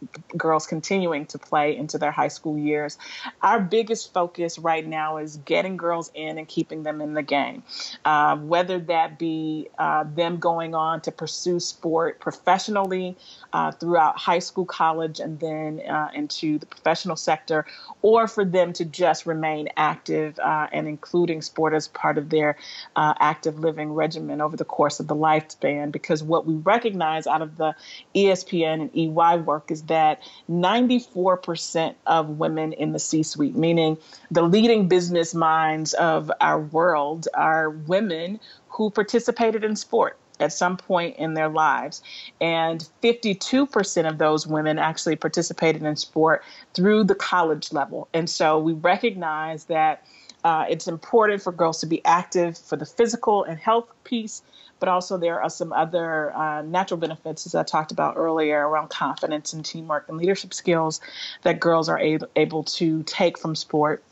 girls 0.45 0.67
continuing 0.67 1.25
to 1.25 1.39
play 1.39 1.75
into 1.75 1.97
their 1.97 2.11
high 2.11 2.29
school 2.29 2.59
years. 2.59 2.99
Our 3.41 3.59
biggest 3.59 4.13
focus 4.13 4.59
right 4.59 4.87
now 4.87 5.17
is 5.17 5.39
getting 5.39 5.79
girls 5.79 6.11
in 6.15 6.37
and 6.37 6.47
keeping 6.47 6.83
them 6.83 7.01
in 7.01 7.15
the 7.15 7.23
game, 7.23 7.63
uh, 8.05 8.37
whether 8.37 8.79
that 8.79 9.19
be 9.19 9.69
uh, 9.79 10.05
them 10.15 10.37
going 10.37 10.75
on 10.75 11.01
to 11.01 11.11
pursue 11.11 11.61
sport 11.61 12.21
professionally 12.21 13.17
uh, 13.55 13.73
throughout 13.73 14.19
high 14.19 14.39
school, 14.39 14.67
college, 14.67 15.19
and 15.19 15.41
then 15.41 15.81
uh, 15.89 16.11
into 16.13 16.59
the 16.59 16.67
professional 16.67 17.17
sector, 17.17 17.65
or 18.03 18.29
for 18.29 18.45
them 18.45 18.75
to 18.75 18.85
just 18.85 19.25
remain 19.25 19.71
active 19.79 20.39
uh, 20.41 20.67
and 20.73 20.87
including 20.87 21.41
sport 21.41 21.73
as 21.73 21.89
part 21.89 22.19
of 22.19 22.29
their 22.29 22.59
uh, 22.97 23.15
active 23.19 23.61
living 23.61 23.95
regimen 23.95 24.43
over 24.43 24.59
the 24.59 24.65
course 24.67 25.01
of 25.01 25.07
the 25.07 25.17
lifespan. 25.17 25.91
Because 25.91 26.23
what 26.23 26.45
we 26.45 26.53
recognize 26.57 27.27
out 27.27 27.41
of 27.41 27.57
the 27.57 27.75
ESPN 28.15 28.83
and 28.83 28.91
EY 28.95 29.41
work 29.43 29.71
is 29.71 29.85
that 29.85 30.21
94% 30.51 31.95
of 32.07 32.29
women 32.29 32.73
in 32.73 32.93
the 32.93 32.99
C 32.99 33.23
suite, 33.23 33.57
meaning 33.57 33.99
the 34.31 34.43
leading 34.43 34.89
business 34.89 35.35
minds 35.35 35.95
of 35.95 36.31
our 36.41 36.61
world, 36.61 37.29
are 37.35 37.71
women 37.71 38.41
who 38.69 38.91
participated 38.91 39.65
in 39.65 39.77
sport 39.77 40.19
at 40.41 40.53
some 40.53 40.77
point 40.77 41.17
in 41.17 41.35
their 41.35 41.49
lives. 41.49 42.03
And 42.41 42.87
52% 43.03 44.09
of 44.09 44.19
those 44.19 44.47
women 44.47 44.79
actually 44.79 45.17
participated 45.17 45.83
in 45.83 45.97
sport 45.97 46.43
through 46.75 47.05
the 47.05 47.15
college 47.15 47.73
level. 47.73 48.09
And 48.13 48.29
so 48.29 48.59
we 48.59 48.73
recognize 48.73 49.67
that 49.67 50.05
uh, 50.43 50.67
it's 50.69 50.87
important 50.87 51.43
for 51.43 51.53
girls 51.53 51.81
to 51.81 51.87
be 51.87 52.05
active 52.05 52.59
for 52.59 52.77
the 52.77 52.85
physical 52.85 53.45
and 53.45 53.59
health 53.59 53.89
piece, 54.05 54.43
but 54.81 54.89
also 54.89 55.17
there 55.17 55.41
are 55.41 55.51
some 55.51 55.73
other 55.73 56.35
uh, 56.37 56.63
natural 56.63 56.99
benefits, 56.99 57.47
as 57.47 57.55
I 57.55 57.63
talked 57.63 57.93
about 57.93 58.17
earlier, 58.17 58.69
around 58.69 58.91
confidence 58.91 59.53
and 59.53 59.65
teamwork 59.65 60.09
and 60.09 60.19
leadership 60.19 60.53
skills 60.53 61.01
that 61.43 61.61
girls 61.61 61.89
are 61.89 61.99
able, 61.99 62.29
able 62.37 62.65
to 62.65 63.03
take 63.05 63.39
from 63.39 63.55
sport 63.55 64.03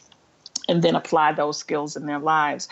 and 0.68 0.82
then 0.82 0.94
apply 0.94 1.32
those 1.32 1.58
skills 1.58 1.96
in 1.96 2.06
their 2.06 2.18
lives. 2.18 2.68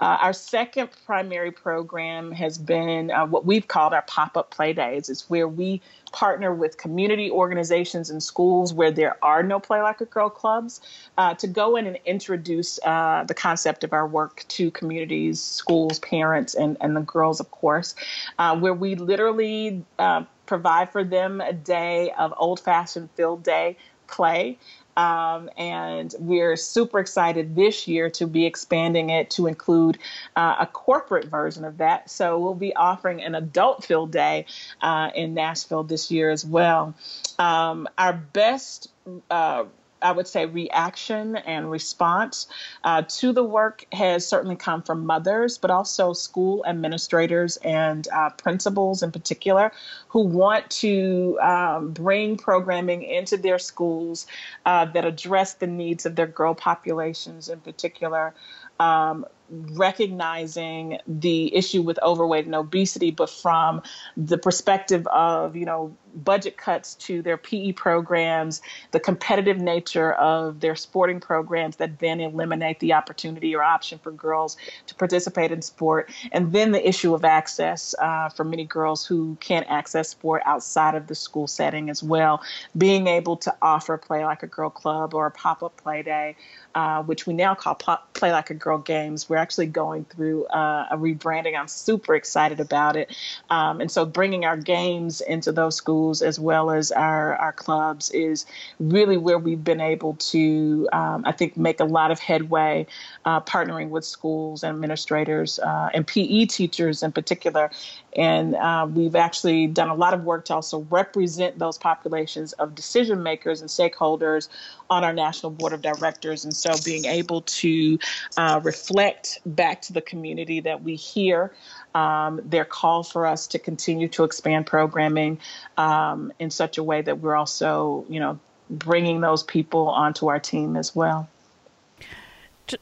Uh, 0.00 0.18
our 0.20 0.32
second 0.32 0.88
primary 1.06 1.50
program 1.50 2.32
has 2.32 2.58
been 2.58 3.10
uh, 3.10 3.26
what 3.26 3.44
we've 3.44 3.68
called 3.68 3.92
our 3.92 4.02
pop 4.02 4.36
up 4.36 4.50
play 4.50 4.72
days. 4.72 5.08
It's 5.08 5.30
where 5.30 5.48
we 5.48 5.80
partner 6.12 6.54
with 6.54 6.78
community 6.78 7.30
organizations 7.30 8.10
and 8.10 8.22
schools 8.22 8.72
where 8.72 8.90
there 8.90 9.22
are 9.22 9.42
no 9.42 9.60
Play 9.60 9.82
Like 9.82 10.00
a 10.00 10.06
Girl 10.06 10.30
clubs 10.30 10.80
uh, 11.18 11.34
to 11.34 11.46
go 11.46 11.76
in 11.76 11.86
and 11.86 11.98
introduce 12.04 12.78
uh, 12.84 13.24
the 13.26 13.34
concept 13.34 13.84
of 13.84 13.92
our 13.92 14.06
work 14.06 14.44
to 14.48 14.70
communities, 14.70 15.40
schools, 15.40 15.98
parents, 15.98 16.54
and, 16.54 16.76
and 16.80 16.96
the 16.96 17.02
girls, 17.02 17.40
of 17.40 17.50
course, 17.50 17.94
uh, 18.38 18.56
where 18.56 18.74
we 18.74 18.94
literally 18.94 19.84
uh, 19.98 20.24
provide 20.46 20.90
for 20.90 21.04
them 21.04 21.40
a 21.40 21.52
day 21.52 22.10
of 22.18 22.32
old 22.38 22.58
fashioned 22.58 23.10
field 23.12 23.42
day 23.42 23.76
play 24.08 24.58
um, 24.98 25.48
and 25.56 26.12
we're 26.18 26.56
super 26.56 26.98
excited 26.98 27.54
this 27.54 27.86
year 27.86 28.10
to 28.10 28.26
be 28.26 28.46
expanding 28.46 29.10
it 29.10 29.30
to 29.30 29.46
include 29.46 29.96
uh, 30.34 30.56
a 30.58 30.66
corporate 30.66 31.26
version 31.26 31.64
of 31.64 31.78
that. 31.78 32.10
So 32.10 32.40
we'll 32.40 32.54
be 32.54 32.74
offering 32.74 33.22
an 33.22 33.36
adult 33.36 33.84
field 33.84 34.10
day 34.10 34.46
uh, 34.82 35.10
in 35.14 35.34
Nashville 35.34 35.84
this 35.84 36.10
year 36.10 36.30
as 36.30 36.44
well. 36.44 36.96
Um, 37.38 37.88
our 37.96 38.12
best 38.12 38.90
uh, 39.30 39.66
I 40.00 40.12
would 40.12 40.28
say, 40.28 40.46
reaction 40.46 41.36
and 41.36 41.70
response 41.70 42.46
uh, 42.84 43.02
to 43.08 43.32
the 43.32 43.44
work 43.44 43.84
has 43.92 44.26
certainly 44.26 44.56
come 44.56 44.82
from 44.82 45.06
mothers, 45.06 45.58
but 45.58 45.70
also 45.70 46.12
school 46.12 46.64
administrators 46.66 47.56
and 47.58 48.06
uh, 48.12 48.30
principals 48.30 49.02
in 49.02 49.12
particular 49.12 49.72
who 50.08 50.22
want 50.22 50.70
to 50.70 51.38
um, 51.40 51.92
bring 51.92 52.36
programming 52.36 53.02
into 53.02 53.36
their 53.36 53.58
schools 53.58 54.26
uh, 54.66 54.84
that 54.86 55.04
address 55.04 55.54
the 55.54 55.66
needs 55.66 56.06
of 56.06 56.16
their 56.16 56.26
girl 56.26 56.54
populations 56.54 57.48
in 57.48 57.60
particular. 57.60 58.34
Um, 58.80 59.26
recognizing 59.50 60.98
the 61.06 61.54
issue 61.54 61.82
with 61.82 61.98
overweight 62.02 62.44
and 62.44 62.54
obesity, 62.54 63.10
but 63.10 63.30
from 63.30 63.82
the 64.16 64.38
perspective 64.38 65.06
of, 65.06 65.56
you 65.56 65.64
know, 65.64 65.96
budget 66.24 66.56
cuts 66.56 66.94
to 66.94 67.22
their 67.22 67.36
PE 67.36 67.72
programs, 67.72 68.62
the 68.90 69.00
competitive 69.00 69.58
nature 69.58 70.12
of 70.12 70.60
their 70.60 70.76
sporting 70.76 71.20
programs 71.20 71.76
that 71.76 71.98
then 71.98 72.20
eliminate 72.20 72.80
the 72.80 72.92
opportunity 72.92 73.54
or 73.54 73.62
option 73.62 73.98
for 73.98 74.10
girls 74.10 74.56
to 74.86 74.94
participate 74.94 75.50
in 75.50 75.62
sport, 75.62 76.10
and 76.32 76.52
then 76.52 76.72
the 76.72 76.88
issue 76.88 77.14
of 77.14 77.24
access 77.24 77.94
uh, 77.98 78.28
for 78.28 78.44
many 78.44 78.64
girls 78.64 79.06
who 79.06 79.36
can't 79.40 79.66
access 79.68 80.08
sport 80.08 80.42
outside 80.44 80.94
of 80.94 81.06
the 81.06 81.14
school 81.14 81.46
setting 81.46 81.90
as 81.90 82.02
well. 82.02 82.42
Being 82.76 83.06
able 83.06 83.36
to 83.38 83.54
offer 83.62 83.96
Play 83.96 84.24
Like 84.24 84.42
a 84.42 84.46
Girl 84.46 84.70
Club 84.70 85.14
or 85.14 85.26
a 85.26 85.30
pop 85.30 85.62
up 85.62 85.76
play 85.76 86.02
day, 86.02 86.36
uh, 86.74 87.02
which 87.02 87.26
we 87.26 87.34
now 87.34 87.54
call 87.54 87.74
Play 87.74 88.32
Like 88.32 88.50
a 88.50 88.54
Girl 88.54 88.78
Games. 88.78 89.28
We're 89.28 89.36
actually 89.36 89.66
going 89.66 90.04
through 90.04 90.46
uh, 90.46 90.86
a 90.90 90.96
rebranding. 90.96 91.58
I'm 91.58 91.68
super 91.68 92.14
excited 92.14 92.60
about 92.60 92.96
it. 92.96 93.14
Um, 93.50 93.80
and 93.80 93.90
so 93.90 94.04
bringing 94.04 94.44
our 94.44 94.56
games 94.56 95.20
into 95.20 95.52
those 95.52 95.76
schools 95.76 96.07
schools 96.08 96.22
as 96.22 96.40
well 96.40 96.70
as 96.70 96.90
our, 96.92 97.36
our 97.36 97.52
clubs 97.52 98.10
is 98.10 98.46
really 98.80 99.16
where 99.18 99.38
we've 99.38 99.64
been 99.64 99.80
able 99.80 100.14
to, 100.14 100.88
um, 100.92 101.22
I 101.26 101.32
think, 101.32 101.56
make 101.56 101.80
a 101.80 101.84
lot 101.84 102.10
of 102.10 102.18
headway 102.18 102.86
uh, 103.24 103.40
partnering 103.40 103.90
with 103.90 104.04
schools 104.04 104.62
and 104.62 104.74
administrators 104.74 105.58
uh, 105.58 105.90
and 105.92 106.06
PE 106.06 106.46
teachers 106.46 107.02
in 107.02 107.12
particular. 107.12 107.70
And 108.18 108.56
uh, 108.56 108.88
we've 108.92 109.14
actually 109.14 109.68
done 109.68 109.88
a 109.88 109.94
lot 109.94 110.12
of 110.12 110.24
work 110.24 110.44
to 110.46 110.54
also 110.54 110.80
represent 110.90 111.60
those 111.60 111.78
populations 111.78 112.52
of 112.54 112.74
decision 112.74 113.22
makers 113.22 113.60
and 113.60 113.70
stakeholders 113.70 114.48
on 114.90 115.04
our 115.04 115.12
national 115.12 115.50
board 115.52 115.72
of 115.72 115.82
directors. 115.82 116.44
And 116.44 116.52
so 116.52 116.72
being 116.84 117.04
able 117.04 117.42
to 117.42 117.96
uh, 118.36 118.60
reflect 118.64 119.38
back 119.46 119.82
to 119.82 119.92
the 119.92 120.00
community 120.00 120.58
that 120.60 120.82
we 120.82 120.96
hear 120.96 121.52
um, 121.94 122.40
their 122.44 122.64
call 122.64 123.04
for 123.04 123.24
us 123.24 123.46
to 123.46 123.58
continue 123.58 124.08
to 124.08 124.24
expand 124.24 124.66
programming 124.66 125.38
um, 125.76 126.32
in 126.40 126.50
such 126.50 126.76
a 126.76 126.82
way 126.82 127.00
that 127.02 127.20
we're 127.20 127.36
also, 127.36 128.04
you 128.08 128.18
know, 128.18 128.36
bringing 128.68 129.20
those 129.20 129.44
people 129.44 129.88
onto 129.88 130.26
our 130.26 130.40
team 130.40 130.76
as 130.76 130.94
well. 130.94 131.28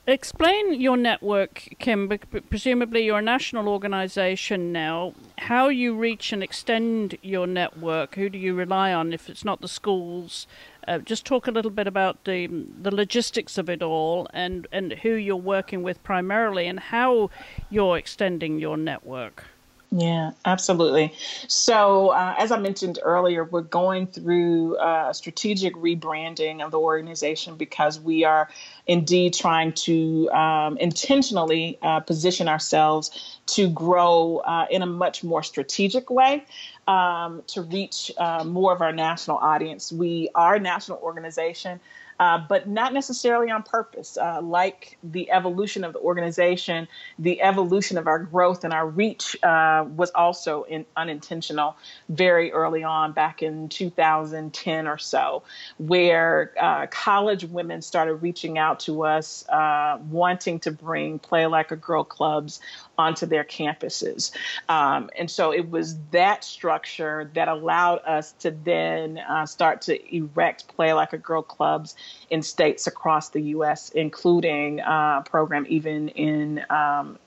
Explain 0.06 0.80
your 0.80 0.96
network, 0.96 1.68
Kim. 1.78 2.08
Presumably, 2.50 3.04
you're 3.04 3.18
a 3.18 3.22
national 3.22 3.68
organization 3.68 4.72
now. 4.72 5.14
How 5.38 5.68
you 5.68 5.94
reach 5.94 6.32
and 6.32 6.42
extend 6.42 7.18
your 7.22 7.46
network? 7.46 8.14
Who 8.14 8.28
do 8.28 8.38
you 8.38 8.54
rely 8.54 8.92
on 8.92 9.12
if 9.12 9.28
it's 9.28 9.44
not 9.44 9.60
the 9.60 9.68
schools? 9.68 10.46
Uh, 10.88 10.98
just 10.98 11.24
talk 11.24 11.46
a 11.46 11.50
little 11.50 11.70
bit 11.70 11.86
about 11.86 12.24
the 12.24 12.46
the 12.46 12.94
logistics 12.94 13.58
of 13.58 13.68
it 13.68 13.82
all 13.82 14.28
and, 14.32 14.66
and 14.72 14.92
who 14.92 15.10
you're 15.10 15.36
working 15.36 15.82
with 15.82 16.02
primarily 16.02 16.66
and 16.66 16.80
how 16.80 17.30
you're 17.70 17.98
extending 17.98 18.58
your 18.58 18.76
network. 18.76 19.44
Yeah, 19.92 20.32
absolutely. 20.44 21.14
So, 21.46 22.08
uh, 22.08 22.34
as 22.38 22.50
I 22.50 22.58
mentioned 22.58 22.98
earlier, 23.02 23.44
we're 23.44 23.60
going 23.62 24.08
through 24.08 24.76
uh, 24.78 25.06
a 25.10 25.14
strategic 25.14 25.74
rebranding 25.76 26.60
of 26.60 26.72
the 26.72 26.78
organization 26.78 27.56
because 27.56 28.00
we 28.00 28.24
are 28.24 28.48
indeed 28.86 29.32
trying 29.32 29.72
to 29.72 30.28
um, 30.32 30.76
intentionally 30.78 31.78
uh, 31.82 32.00
position 32.00 32.48
ourselves 32.48 33.38
to 33.46 33.70
grow 33.70 34.38
uh, 34.38 34.66
in 34.70 34.82
a 34.82 34.86
much 34.86 35.22
more 35.22 35.42
strategic 35.42 36.10
way 36.10 36.44
um, 36.88 37.42
to 37.46 37.62
reach 37.62 38.10
uh, 38.18 38.42
more 38.44 38.72
of 38.72 38.82
our 38.82 38.92
national 38.92 39.38
audience. 39.38 39.92
We 39.92 40.30
are 40.34 40.56
a 40.56 40.60
national 40.60 40.98
organization 40.98 41.78
uh, 42.18 42.38
but 42.48 42.68
not 42.68 42.92
necessarily 42.92 43.50
on 43.50 43.62
purpose. 43.62 44.16
Uh, 44.16 44.40
like 44.40 44.98
the 45.02 45.30
evolution 45.30 45.84
of 45.84 45.92
the 45.92 45.98
organization, 45.98 46.88
the 47.18 47.40
evolution 47.42 47.98
of 47.98 48.06
our 48.06 48.18
growth 48.18 48.64
and 48.64 48.72
our 48.72 48.88
reach 48.88 49.36
uh, 49.42 49.84
was 49.96 50.10
also 50.10 50.62
in, 50.64 50.86
unintentional 50.96 51.76
very 52.08 52.50
early 52.52 52.82
on, 52.82 53.12
back 53.12 53.42
in 53.42 53.68
2010 53.68 54.86
or 54.86 54.98
so, 54.98 55.42
where 55.78 56.52
uh, 56.60 56.86
college 56.86 57.44
women 57.44 57.82
started 57.82 58.14
reaching 58.14 58.56
out 58.56 58.80
to 58.80 59.04
us, 59.04 59.46
uh, 59.48 59.98
wanting 60.08 60.58
to 60.60 60.70
bring 60.70 61.18
Play 61.18 61.46
Like 61.46 61.70
a 61.70 61.76
Girl 61.76 62.04
clubs 62.04 62.60
onto 62.96 63.26
their 63.26 63.44
campuses. 63.44 64.30
Um, 64.70 65.10
and 65.18 65.30
so 65.30 65.52
it 65.52 65.70
was 65.70 65.98
that 66.12 66.44
structure 66.44 67.30
that 67.34 67.48
allowed 67.48 67.98
us 68.06 68.32
to 68.32 68.50
then 68.50 69.20
start 69.44 69.82
to 69.82 70.14
erect 70.14 70.68
Play 70.68 70.94
Like 70.94 71.12
a 71.12 71.18
Girl 71.18 71.42
clubs 71.42 71.94
in 72.30 72.42
states 72.42 72.86
across 72.86 73.30
the 73.30 73.40
U.S., 73.40 73.90
including 73.90 74.80
uh, 74.80 75.22
program 75.22 75.66
even 75.68 76.08
in 76.10 76.64
um, 76.70 77.18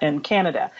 in 0.00 0.20
Canada, 0.20 0.70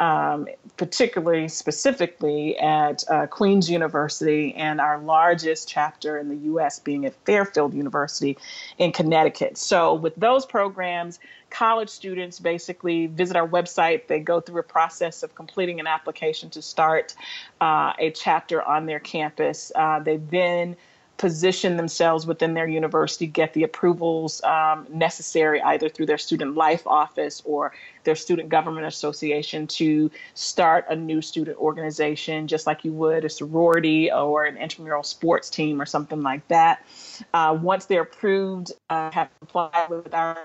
um, 0.00 0.48
particularly 0.76 1.48
specifically 1.48 2.56
at 2.58 3.04
uh, 3.10 3.26
Queen's 3.26 3.70
University 3.70 4.54
and 4.54 4.80
our 4.80 4.98
largest 4.98 5.68
chapter 5.68 6.18
in 6.18 6.28
the 6.28 6.36
U.S. 6.36 6.78
being 6.78 7.04
at 7.04 7.14
Fairfield 7.24 7.74
University 7.74 8.38
in 8.78 8.92
Connecticut. 8.92 9.58
So, 9.58 9.94
with 9.94 10.14
those 10.16 10.46
programs, 10.46 11.18
college 11.50 11.88
students 11.88 12.40
basically 12.40 13.06
visit 13.06 13.36
our 13.36 13.48
website. 13.48 14.06
They 14.06 14.20
go 14.20 14.40
through 14.40 14.60
a 14.60 14.64
process 14.64 15.22
of 15.22 15.34
completing 15.34 15.80
an 15.80 15.86
application 15.86 16.50
to 16.50 16.62
start 16.62 17.14
uh, 17.60 17.92
a 17.98 18.10
chapter 18.10 18.62
on 18.62 18.86
their 18.86 19.00
campus. 19.00 19.72
Uh, 19.74 20.00
they 20.00 20.16
then 20.16 20.76
position 21.16 21.76
themselves 21.76 22.26
within 22.26 22.54
their 22.54 22.66
university, 22.66 23.26
get 23.26 23.54
the 23.54 23.62
approvals 23.62 24.42
um, 24.42 24.86
necessary 24.90 25.62
either 25.62 25.88
through 25.88 26.06
their 26.06 26.18
student 26.18 26.54
life 26.54 26.86
office 26.86 27.40
or 27.44 27.72
their 28.02 28.16
student 28.16 28.48
government 28.48 28.86
association 28.86 29.66
to 29.66 30.10
start 30.34 30.84
a 30.88 30.96
new 30.96 31.22
student 31.22 31.56
organization, 31.58 32.48
just 32.48 32.66
like 32.66 32.84
you 32.84 32.92
would 32.92 33.24
a 33.24 33.28
sorority 33.28 34.10
or 34.10 34.44
an 34.44 34.56
intramural 34.56 35.02
sports 35.02 35.48
team 35.48 35.80
or 35.80 35.86
something 35.86 36.22
like 36.22 36.46
that. 36.48 36.84
Uh, 37.32 37.56
once 37.60 37.86
they're 37.86 38.02
approved, 38.02 38.72
uh, 38.90 39.10
have 39.10 39.30
complied 39.38 39.88
with 39.88 40.12
our 40.12 40.38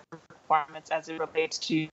requirements 0.49 0.89
as 0.89 1.09
it 1.09 1.19
relates 1.19 1.59
to 1.59 1.87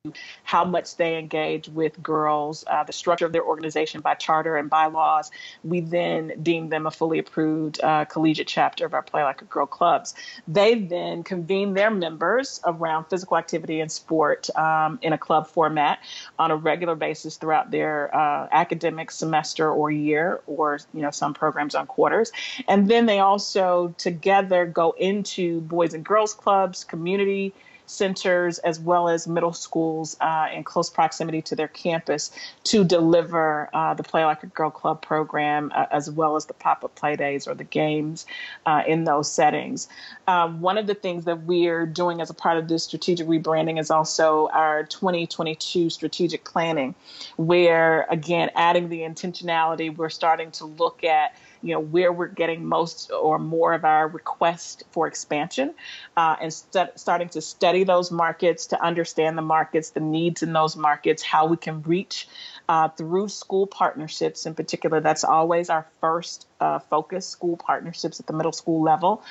how 0.44 0.64
much 0.64 0.96
they 0.96 1.18
engage 1.18 1.68
with 1.68 2.02
girls, 2.02 2.64
uh, 2.66 2.84
the 2.84 2.92
structure 2.92 3.26
of 3.26 3.32
their 3.32 3.44
organization 3.44 4.00
by 4.00 4.14
charter 4.14 4.56
and 4.56 4.70
bylaws. 4.70 5.30
We 5.62 5.80
then 5.80 6.32
deem 6.42 6.70
them 6.70 6.86
a 6.86 6.90
fully 6.90 7.18
approved 7.18 7.82
uh, 7.82 8.06
collegiate 8.06 8.46
chapter 8.46 8.86
of 8.86 8.94
our 8.94 9.02
Play 9.02 9.25
Like 9.25 9.42
a 9.42 9.44
Girl 9.44 9.66
clubs. 9.66 10.14
They 10.48 10.75
then 10.75 11.22
convene 11.22 11.75
their 11.75 11.90
members 11.90 12.60
around 12.64 13.04
physical 13.04 13.36
activity 13.36 13.80
and 13.80 13.92
sport 13.92 14.48
um, 14.56 14.98
in 15.02 15.12
a 15.12 15.18
club 15.18 15.48
format 15.48 15.98
on 16.38 16.50
a 16.50 16.56
regular 16.56 16.94
basis 16.94 17.36
throughout 17.36 17.70
their 17.70 18.14
uh, 18.16 18.48
academic 18.52 19.10
semester 19.10 19.70
or 19.70 19.90
year, 19.90 20.40
or 20.46 20.78
you 20.94 21.02
know 21.02 21.10
some 21.10 21.34
programs 21.34 21.75
on 21.75 21.86
quarters. 21.86 22.32
And 22.68 22.88
then 22.88 23.04
they 23.04 23.18
also 23.18 23.94
together 23.98 24.64
go 24.64 24.92
into 24.92 25.60
boys 25.62 25.92
and 25.92 26.04
girls 26.04 26.32
clubs, 26.32 26.84
community 26.84 27.52
centers 27.87 28.59
as 28.59 28.78
well 28.78 29.09
as 29.09 29.26
middle 29.26 29.52
schools 29.52 30.16
uh, 30.21 30.49
in 30.52 30.64
close 30.64 30.90
proximity 30.90 31.40
to 31.43 31.57
their 31.57 31.69
campus 31.69 32.31
to 32.64 32.85
deliver 32.85 33.71
uh, 33.73 33.95
the 33.95 34.02
Play 34.02 34.25
Like 34.25 34.43
a 34.43 34.47
Girl 34.47 34.71
Club 34.71 35.02
program 35.02 35.73
uh, 35.75 35.87
as 35.90 36.11
well 36.11 36.37
as 36.37 36.47
the 36.47 36.55
pop 36.55 36.85
up 36.85 36.95
play 36.95 37.16
days 37.16 37.47
or 37.47 37.55
the 37.55 37.64
games 37.64 38.26
uh, 38.66 38.83
in 38.87 39.05
those 39.05 39.31
settings. 39.31 39.88
Um, 40.26 40.61
one 40.61 40.78
of 40.78 40.87
the 40.87 40.95
things 40.95 41.25
that 41.25 41.43
we're 41.43 41.87
doing 41.87 42.21
as 42.21 42.31
a 42.31 42.35
part 42.35 42.59
of 42.59 42.69
this 42.69 42.85
strategic 42.85 43.26
rebranding 43.26 43.78
is 43.78 43.90
also 43.90 44.49
our 44.52 44.85
2022 44.85 45.90
strategic 45.90 46.45
planning, 46.45 46.95
where 47.37 48.07
again, 48.11 48.50
adding 48.55 48.88
the 48.88 49.00
intentionality, 49.00 49.95
we're 49.95 50.09
starting 50.09 50.50
to 50.52 50.66
look 50.66 51.05
at 51.05 51.35
you 51.66 51.75
know 51.75 51.80
where 51.80 52.12
we're 52.12 52.28
getting 52.28 52.64
most 52.64 53.11
or 53.11 53.38
more 53.38 53.73
of 53.73 53.85
our 53.85 54.06
requests 54.08 54.85
for 54.92 55.06
expansion 55.06 55.75
uh, 56.16 56.37
and 56.40 56.52
st- 56.52 56.90
starting 56.94 57.28
to 57.28 57.40
study 57.40 57.82
those 57.82 58.11
markets 58.11 58.66
to 58.66 58.80
understand 58.82 59.37
the 59.37 59.42
markets 59.42 59.90
the 59.90 60.00
needs 60.00 60.42
in 60.42 60.52
those 60.52 60.76
markets 60.76 61.23
how 61.23 61.46
we 61.46 61.56
can 61.56 61.82
reach 61.82 62.28
uh, 62.68 62.88
through 62.88 63.28
school 63.28 63.66
partnerships 63.66 64.46
in 64.46 64.54
particular 64.54 65.00
that's 65.00 65.25
always 65.25 65.70
our 65.70 65.87
first 66.00 66.46
uh, 66.61 66.78
focus 66.78 67.28
school 67.28 67.56
partnerships 67.56 68.18
at 68.20 68.26
the 68.26 68.32
middle 68.32 68.52
school 68.52 68.82
level 68.82 69.23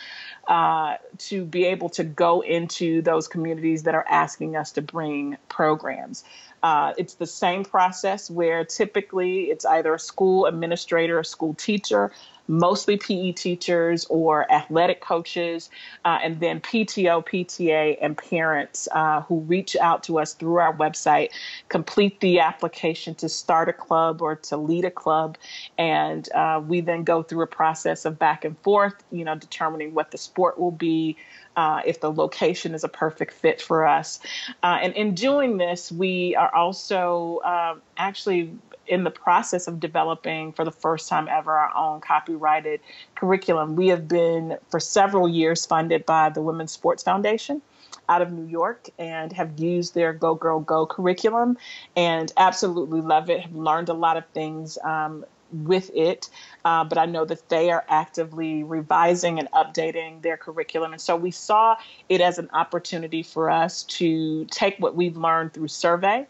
uh, 0.47 0.95
to 1.17 1.43
be 1.43 1.65
able 1.65 1.89
to 1.89 2.03
go 2.03 2.41
into 2.41 3.01
those 3.01 3.27
communities 3.27 3.83
that 3.83 3.95
are 3.95 4.05
asking 4.07 4.55
us 4.55 4.73
to 4.73 4.81
bring 4.81 5.37
programs. 5.49 6.23
Uh, 6.61 6.93
it's 6.97 7.15
the 7.15 7.27
same 7.27 7.63
process 7.63 8.29
where 8.29 8.65
typically 8.65 9.45
it's 9.51 9.65
either 9.65 9.93
a 9.93 9.99
school 9.99 10.45
administrator, 10.45 11.19
a 11.19 11.25
school 11.25 11.53
teacher, 11.53 12.11
mostly 12.47 12.97
PE 12.97 13.33
teachers 13.33 14.05
or 14.05 14.51
athletic 14.51 15.01
coaches, 15.01 15.69
uh, 16.03 16.19
and 16.23 16.39
then 16.39 16.61
PTO, 16.61 17.25
PTA, 17.25 17.97
and 18.01 18.17
parents 18.17 18.87
uh, 18.91 19.21
who 19.21 19.39
reach 19.41 19.75
out 19.75 20.03
to 20.03 20.19
us 20.19 20.33
through 20.33 20.57
our 20.57 20.75
website, 20.75 21.29
complete 21.69 22.19
the 22.19 22.39
application 22.39 23.15
to 23.15 23.29
start 23.29 23.69
a 23.69 23.73
club 23.73 24.21
or 24.21 24.35
to 24.35 24.57
lead 24.57 24.85
a 24.85 24.91
club, 24.91 25.37
and 25.77 26.31
uh, 26.33 26.61
we 26.65 26.81
then 26.81 27.03
go 27.03 27.23
through 27.23 27.43
a 27.43 27.47
process 27.47 28.05
of 28.05 28.19
back 28.19 28.45
and 28.45 28.57
forth, 28.59 28.95
you 29.11 29.23
know, 29.25 29.35
determining 29.35 29.93
what 29.93 30.11
the 30.11 30.17
sport 30.17 30.59
will 30.59 30.71
be 30.71 31.17
uh, 31.55 31.81
if 31.85 32.01
the 32.01 32.11
location 32.11 32.73
is 32.73 32.83
a 32.83 32.89
perfect 32.89 33.33
fit 33.33 33.61
for 33.61 33.85
us. 33.85 34.19
Uh, 34.63 34.77
and 34.81 34.93
in 34.93 35.15
doing 35.15 35.57
this, 35.57 35.91
we 35.91 36.35
are 36.35 36.53
also 36.53 37.37
uh, 37.45 37.75
actually 37.97 38.53
in 38.87 39.03
the 39.03 39.11
process 39.11 39.67
of 39.67 39.79
developing 39.79 40.51
for 40.51 40.63
the 40.63 40.71
first 40.71 41.09
time 41.09 41.27
ever 41.27 41.51
our 41.51 41.75
own 41.75 42.01
copyrighted 42.01 42.79
curriculum. 43.15 43.75
We 43.75 43.87
have 43.87 44.07
been 44.07 44.57
for 44.69 44.79
several 44.79 45.27
years 45.27 45.65
funded 45.65 46.05
by 46.05 46.29
the 46.29 46.41
Women's 46.41 46.71
Sports 46.71 47.03
Foundation 47.03 47.61
out 48.09 48.21
of 48.21 48.31
New 48.31 48.45
York 48.45 48.89
and 48.99 49.31
have 49.33 49.59
used 49.59 49.93
their 49.95 50.13
Go 50.13 50.35
Girl 50.35 50.59
Go 50.59 50.85
curriculum 50.85 51.57
and 51.95 52.31
absolutely 52.37 53.01
love 53.01 53.29
it. 53.29 53.41
Have 53.41 53.55
learned 53.55 53.89
a 53.89 53.93
lot 53.93 54.17
of 54.17 54.25
things 54.27 54.77
um, 54.83 55.25
with 55.51 55.89
it, 55.93 56.29
uh, 56.65 56.83
but 56.83 56.97
I 56.97 57.05
know 57.05 57.25
that 57.25 57.49
they 57.49 57.71
are 57.71 57.85
actively 57.87 58.63
revising 58.63 59.39
and 59.39 59.49
updating 59.51 60.21
their 60.21 60.37
curriculum. 60.37 60.91
And 60.91 61.01
so 61.01 61.15
we 61.15 61.31
saw 61.31 61.77
it 62.09 62.21
as 62.21 62.37
an 62.37 62.49
opportunity 62.51 63.23
for 63.23 63.49
us 63.49 63.83
to 63.83 64.45
take 64.45 64.77
what 64.79 64.95
we've 64.95 65.17
learned 65.17 65.53
through 65.53 65.69
survey. 65.69 66.25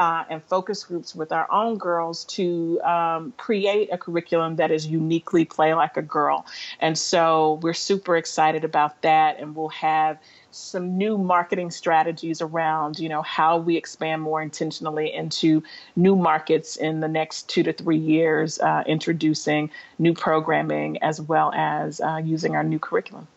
Uh, 0.00 0.24
and 0.30 0.42
focus 0.44 0.82
groups 0.82 1.14
with 1.14 1.30
our 1.30 1.46
own 1.52 1.76
girls 1.76 2.24
to 2.24 2.80
um, 2.80 3.34
create 3.36 3.86
a 3.92 3.98
curriculum 3.98 4.56
that 4.56 4.70
is 4.70 4.86
uniquely 4.86 5.44
play 5.44 5.74
like 5.74 5.94
a 5.98 6.06
girl. 6.18 6.46
And 6.80 6.96
so 6.96 7.58
we're 7.60 7.74
super 7.74 8.16
excited 8.16 8.64
about 8.64 9.02
that, 9.02 9.38
and 9.38 9.54
we'll 9.54 9.68
have 9.90 10.18
some 10.52 10.96
new 10.96 11.18
marketing 11.18 11.70
strategies 11.70 12.40
around, 12.40 12.98
you 12.98 13.10
know, 13.10 13.20
how 13.20 13.58
we 13.58 13.76
expand 13.76 14.22
more 14.22 14.40
intentionally 14.40 15.12
into 15.12 15.62
new 15.96 16.16
markets 16.16 16.76
in 16.76 17.00
the 17.00 17.08
next 17.08 17.50
two 17.50 17.62
to 17.62 17.72
three 17.74 17.98
years, 17.98 18.58
uh, 18.60 18.82
introducing 18.86 19.70
new 19.98 20.14
programming 20.14 20.96
as 21.02 21.20
well 21.20 21.52
as 21.54 22.00
uh, 22.00 22.22
using 22.24 22.56
our 22.56 22.64
new 22.64 22.78
curriculum. 22.78 23.28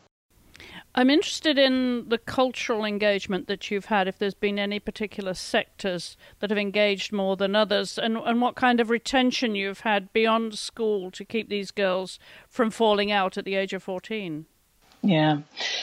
I'm 0.95 1.10
interested 1.10 1.58
in 1.58 2.10
the 2.10 2.19
cultural 2.19 2.86
engagement 2.86 3.47
that 3.47 3.71
you've 3.71 3.86
had, 3.86 4.08
if 4.08 4.19
there's 4.19 4.36
been 4.36 4.60
any 4.60 4.79
particular 4.79 5.34
sectors 5.34 6.15
that 6.39 6.51
have 6.51 6.60
engaged 6.60 7.12
more 7.12 7.36
than 7.36 7.56
others, 7.56 7.97
and, 7.97 8.17
and 8.17 8.41
what 8.41 8.56
kind 8.56 8.79
of 8.79 8.91
retention 8.91 9.56
you've 9.56 9.79
had 9.79 10.13
beyond 10.13 10.58
school 10.58 11.10
to 11.10 11.25
keep 11.25 11.49
these 11.49 11.71
girls 11.71 12.19
from 12.47 12.69
falling 12.69 13.12
out 13.12 13.39
at 13.39 13.45
the 13.45 13.56
age 13.56 13.73
of 13.73 13.82
14. 13.82 14.45
Yeah. 15.05 15.39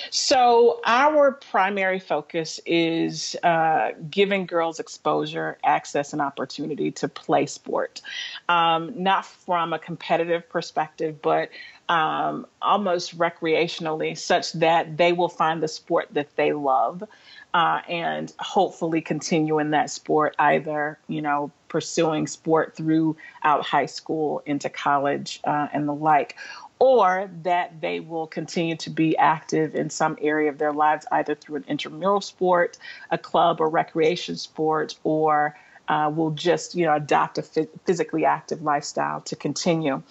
So 0.08 0.80
our 0.86 1.32
primary 1.32 2.00
focus 2.00 2.58
is 2.64 3.36
uh, 3.42 3.90
giving 4.10 4.46
girls 4.46 4.80
exposure, 4.80 5.58
access, 5.62 6.14
and 6.14 6.22
opportunity 6.22 6.90
to 6.92 7.06
play 7.06 7.44
sport, 7.44 8.00
um, 8.48 8.94
not 8.96 9.26
from 9.26 9.74
a 9.74 9.78
competitive 9.78 10.48
perspective, 10.48 11.20
but 11.20 11.50
um, 11.90 12.46
almost 12.62 13.18
recreationally, 13.18 14.16
such 14.16 14.52
that 14.52 14.96
they 14.96 15.12
will 15.12 15.28
find 15.28 15.62
the 15.62 15.68
sport 15.68 16.08
that 16.12 16.34
they 16.36 16.54
love. 16.54 17.04
Uh, 17.52 17.80
and 17.88 18.32
hopefully 18.38 19.00
continue 19.00 19.58
in 19.58 19.72
that 19.72 19.90
sport, 19.90 20.36
either, 20.38 20.96
you 21.08 21.20
know, 21.20 21.50
pursuing 21.66 22.28
sport 22.28 22.76
throughout 22.76 23.66
high 23.66 23.86
school 23.86 24.40
into 24.46 24.70
college 24.70 25.40
uh, 25.42 25.66
and 25.72 25.88
the 25.88 25.92
like, 25.92 26.36
or 26.80 27.30
that 27.42 27.80
they 27.80 28.00
will 28.00 28.26
continue 28.26 28.74
to 28.74 28.90
be 28.90 29.16
active 29.18 29.74
in 29.74 29.90
some 29.90 30.16
area 30.20 30.50
of 30.50 30.58
their 30.58 30.72
lives, 30.72 31.06
either 31.12 31.34
through 31.34 31.56
an 31.56 31.64
intramural 31.68 32.22
sport, 32.22 32.78
a 33.10 33.18
club 33.18 33.60
or 33.60 33.68
recreation 33.68 34.36
sport, 34.36 34.96
or 35.04 35.54
uh, 35.88 36.10
will 36.14 36.30
just 36.30 36.74
you 36.74 36.86
know 36.86 36.94
adopt 36.94 37.36
a 37.36 37.42
physically 37.84 38.24
active 38.24 38.62
lifestyle 38.62 39.20
to 39.20 39.36
continue. 39.36 40.02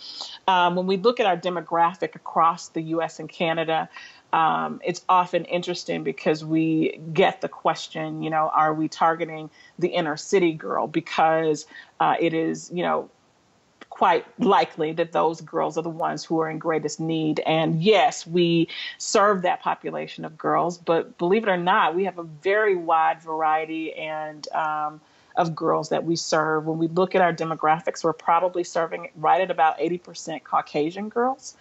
Um, 0.47 0.75
when 0.75 0.85
we 0.85 0.97
look 0.97 1.19
at 1.19 1.25
our 1.25 1.37
demographic 1.37 2.15
across 2.15 2.69
the 2.69 2.81
U.S. 2.81 3.19
and 3.19 3.27
Canada, 3.27 3.89
um, 4.31 4.79
it's 4.85 5.03
often 5.09 5.45
interesting 5.45 6.03
because 6.03 6.45
we 6.45 6.99
get 7.13 7.41
the 7.41 7.47
question, 7.47 8.21
you 8.21 8.29
know, 8.29 8.51
are 8.53 8.73
we 8.73 8.87
targeting 8.87 9.49
the 9.79 9.87
inner 9.87 10.17
city 10.17 10.53
girl 10.53 10.85
because 10.85 11.65
uh, 11.99 12.15
it 12.19 12.33
is, 12.33 12.69
you 12.71 12.83
know, 12.83 13.09
quite 13.99 14.25
likely 14.39 14.93
that 14.93 15.11
those 15.11 15.41
girls 15.41 15.77
are 15.77 15.81
the 15.81 15.89
ones 15.89 16.23
who 16.23 16.39
are 16.39 16.49
in 16.49 16.57
greatest 16.57 17.01
need. 17.01 17.41
And 17.41 17.83
yes, 17.83 18.25
we 18.25 18.69
serve 18.97 19.41
that 19.41 19.61
population 19.61 20.23
of 20.23 20.37
girls, 20.37 20.77
but 20.77 21.17
believe 21.17 21.43
it 21.43 21.49
or 21.49 21.57
not, 21.57 21.95
we 21.95 22.05
have 22.05 22.17
a 22.17 22.23
very 22.23 22.77
wide 22.77 23.21
variety 23.21 23.93
and 23.93 24.47
um, 24.53 25.01
of 25.39 25.55
girls 25.55 25.87
that 25.89 26.03
we 26.03 26.17
serve. 26.17 26.65
When 26.65 26.77
we 26.77 26.87
look 26.87 27.15
at 27.15 27.21
our 27.21 27.33
demographics, 27.33 28.03
we're 28.03 28.11
probably 28.11 28.65
serving 28.65 29.09
right 29.15 29.39
at 29.39 29.49
about 29.49 29.79
80% 29.79 30.43
Caucasian 30.43 31.07
girls. 31.07 31.55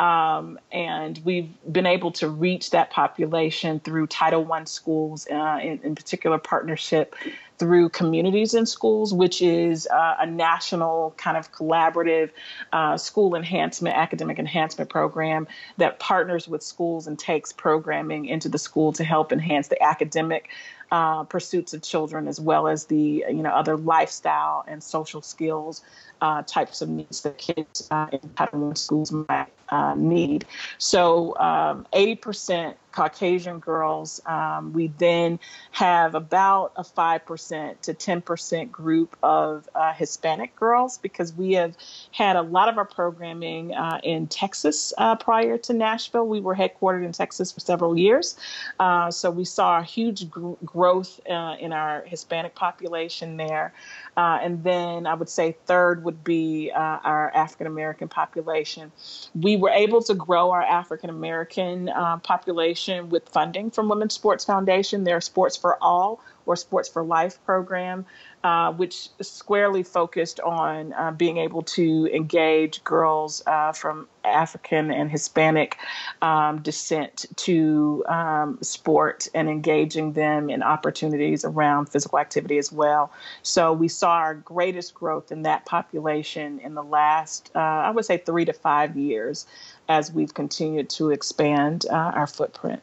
Um, 0.00 0.58
and 0.72 1.20
we've 1.24 1.48
been 1.70 1.86
able 1.86 2.10
to 2.12 2.28
reach 2.28 2.70
that 2.70 2.90
population 2.90 3.78
through 3.80 4.08
Title 4.08 4.50
I 4.52 4.64
schools, 4.64 5.28
uh, 5.30 5.60
in, 5.62 5.78
in, 5.84 5.94
particular 5.94 6.38
partnership 6.38 7.14
through 7.58 7.90
communities 7.90 8.54
in 8.54 8.64
schools, 8.64 9.12
which 9.12 9.42
is 9.42 9.86
uh, 9.86 10.16
a 10.18 10.26
national 10.26 11.14
kind 11.18 11.36
of 11.36 11.52
collaborative 11.52 12.30
uh, 12.72 12.96
school 12.96 13.36
enhancement, 13.36 13.94
academic 13.94 14.38
enhancement 14.38 14.90
program 14.90 15.46
that 15.76 16.00
partners 16.00 16.48
with 16.48 16.62
schools 16.62 17.06
and 17.06 17.18
takes 17.18 17.52
programming 17.52 18.24
into 18.24 18.48
the 18.48 18.58
school 18.58 18.92
to 18.94 19.04
help 19.04 19.32
enhance 19.32 19.68
the 19.68 19.80
academic 19.82 20.48
uh, 20.90 21.24
pursuits 21.24 21.72
of 21.72 21.82
children 21.82 22.26
as 22.26 22.40
well 22.40 22.66
as 22.66 22.86
the 22.86 23.24
you 23.28 23.42
know 23.42 23.50
other 23.50 23.76
lifestyle 23.76 24.64
and 24.66 24.82
social 24.82 25.22
skills 25.22 25.82
uh, 26.20 26.42
types 26.42 26.82
of 26.82 26.88
needs 26.88 27.22
that 27.22 27.38
kids 27.38 27.88
uh, 27.90 28.08
in 28.12 28.20
Title 28.36 28.74
schools 28.74 29.12
might 29.12 29.48
uh, 29.70 29.94
need. 29.94 30.44
So 30.78 31.36
um, 31.38 31.86
80% 31.92 32.74
Caucasian 32.92 33.58
girls. 33.58 34.20
Um, 34.26 34.72
we 34.72 34.88
then 34.98 35.38
have 35.72 36.14
about 36.14 36.72
a 36.76 36.82
5% 36.82 37.80
to 37.82 37.94
10% 37.94 38.70
group 38.70 39.16
of 39.22 39.68
uh, 39.74 39.92
Hispanic 39.92 40.56
girls 40.56 40.98
because 40.98 41.32
we 41.32 41.52
have 41.52 41.76
had 42.12 42.36
a 42.36 42.42
lot 42.42 42.68
of 42.68 42.78
our 42.78 42.84
programming 42.84 43.74
uh, 43.74 44.00
in 44.02 44.26
Texas 44.26 44.92
uh, 44.98 45.14
prior 45.16 45.56
to 45.58 45.72
Nashville. 45.72 46.26
We 46.26 46.40
were 46.40 46.56
headquartered 46.56 47.04
in 47.04 47.12
Texas 47.12 47.52
for 47.52 47.60
several 47.60 47.96
years. 47.96 48.36
Uh, 48.78 49.10
so 49.10 49.30
we 49.30 49.44
saw 49.44 49.78
a 49.78 49.82
huge 49.82 50.28
gr- 50.30 50.52
growth 50.64 51.20
uh, 51.28 51.56
in 51.60 51.72
our 51.72 52.02
Hispanic 52.06 52.54
population 52.54 53.36
there. 53.36 53.72
Uh, 54.16 54.38
and 54.42 54.64
then 54.64 55.06
I 55.06 55.14
would 55.14 55.28
say 55.28 55.56
third 55.66 56.04
would 56.04 56.24
be 56.24 56.70
our 56.74 57.30
African 57.34 57.66
American 57.66 58.08
population. 58.08 58.92
We 59.40 59.56
were 59.56 59.70
able 59.70 60.02
to 60.02 60.14
grow 60.14 60.50
our 60.50 60.62
African 60.62 61.10
American 61.10 61.86
population 62.22 62.79
with 62.88 63.28
funding 63.28 63.70
from 63.70 63.88
Women's 63.88 64.14
Sports 64.14 64.44
Foundation, 64.44 65.04
their 65.04 65.20
Sports 65.20 65.56
for 65.56 65.76
All 65.82 66.20
or 66.46 66.56
Sports 66.56 66.88
for 66.88 67.04
Life 67.04 67.38
program, 67.44 68.06
uh, 68.42 68.72
which 68.72 69.08
squarely 69.20 69.82
focused 69.82 70.40
on 70.40 70.92
uh, 70.94 71.10
being 71.12 71.36
able 71.36 71.62
to 71.62 72.08
engage 72.12 72.82
girls 72.82 73.42
uh, 73.46 73.72
from 73.72 74.08
African 74.24 74.90
and 74.90 75.10
Hispanic 75.10 75.76
um, 76.22 76.62
descent 76.62 77.26
to 77.36 78.04
um, 78.08 78.58
sport 78.62 79.28
and 79.34 79.48
engaging 79.48 80.12
them 80.14 80.50
in 80.50 80.62
opportunities 80.62 81.44
around 81.44 81.86
physical 81.86 82.18
activity 82.18 82.58
as 82.58 82.72
well. 82.72 83.12
So 83.42 83.72
we 83.72 83.88
saw 83.88 84.12
our 84.12 84.34
greatest 84.34 84.94
growth 84.94 85.30
in 85.30 85.42
that 85.42 85.66
population 85.66 86.60
in 86.60 86.74
the 86.74 86.82
last, 86.82 87.50
uh, 87.54 87.58
I 87.58 87.90
would 87.90 88.04
say, 88.04 88.18
three 88.18 88.44
to 88.46 88.52
five 88.52 88.96
years 88.96 89.46
as 89.90 90.12
we've 90.12 90.32
continued 90.32 90.88
to 90.88 91.10
expand 91.10 91.84
uh, 91.90 91.94
our 91.94 92.28
footprint. 92.28 92.80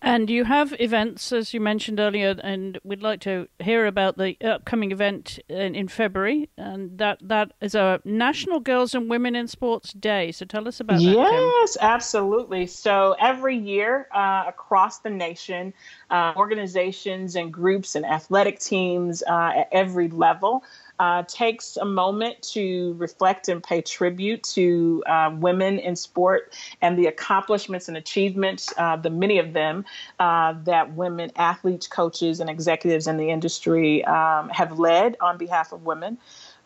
And 0.00 0.28
you 0.28 0.44
have 0.44 0.74
events, 0.80 1.32
as 1.32 1.54
you 1.54 1.60
mentioned 1.60 2.00
earlier, 2.00 2.36
and 2.42 2.78
we'd 2.82 3.02
like 3.02 3.20
to 3.20 3.48
hear 3.60 3.86
about 3.86 4.18
the 4.18 4.36
upcoming 4.44 4.90
event 4.90 5.38
in, 5.48 5.74
in, 5.74 5.88
February, 5.88 6.50
and 6.56 6.98
that 6.98 7.18
that 7.22 7.52
is 7.60 7.74
a 7.74 8.00
National 8.04 8.58
Girls 8.60 8.94
and 8.94 9.08
Women 9.08 9.36
in 9.36 9.46
Sports 9.46 9.92
Day. 9.92 10.32
So 10.32 10.44
tell 10.44 10.66
us 10.66 10.80
about 10.80 10.98
that. 10.98 11.04
Yes, 11.04 11.76
absolutely. 11.80 12.66
So 12.66 13.16
every 13.20 13.56
year 13.56 14.08
uh, 14.12 14.44
across 14.46 14.98
the 14.98 15.10
nation, 15.10 15.72
uh, 16.10 16.32
organizations 16.36 17.36
and 17.36 17.52
groups 17.52 17.94
and 17.94 18.04
athletic 18.04 18.58
teams 18.58 19.22
uh, 19.22 19.52
at 19.56 19.68
every 19.72 20.08
level 20.08 20.64
uh, 21.02 21.24
takes 21.26 21.76
a 21.76 21.84
moment 21.84 22.40
to 22.40 22.94
reflect 22.96 23.48
and 23.48 23.60
pay 23.60 23.82
tribute 23.82 24.40
to 24.44 25.02
uh, 25.08 25.34
women 25.36 25.80
in 25.80 25.96
sport 25.96 26.54
and 26.80 26.96
the 26.96 27.06
accomplishments 27.06 27.88
and 27.88 27.96
achievements, 27.96 28.72
uh, 28.78 28.94
the 28.94 29.10
many 29.10 29.40
of 29.40 29.52
them 29.52 29.84
uh, 30.20 30.54
that 30.62 30.94
women 30.94 31.32
athletes, 31.34 31.88
coaches, 31.88 32.38
and 32.38 32.48
executives 32.48 33.08
in 33.08 33.16
the 33.16 33.30
industry 33.30 34.04
um, 34.04 34.48
have 34.50 34.78
led 34.78 35.16
on 35.20 35.38
behalf 35.38 35.72
of 35.72 35.84
women. 35.84 36.18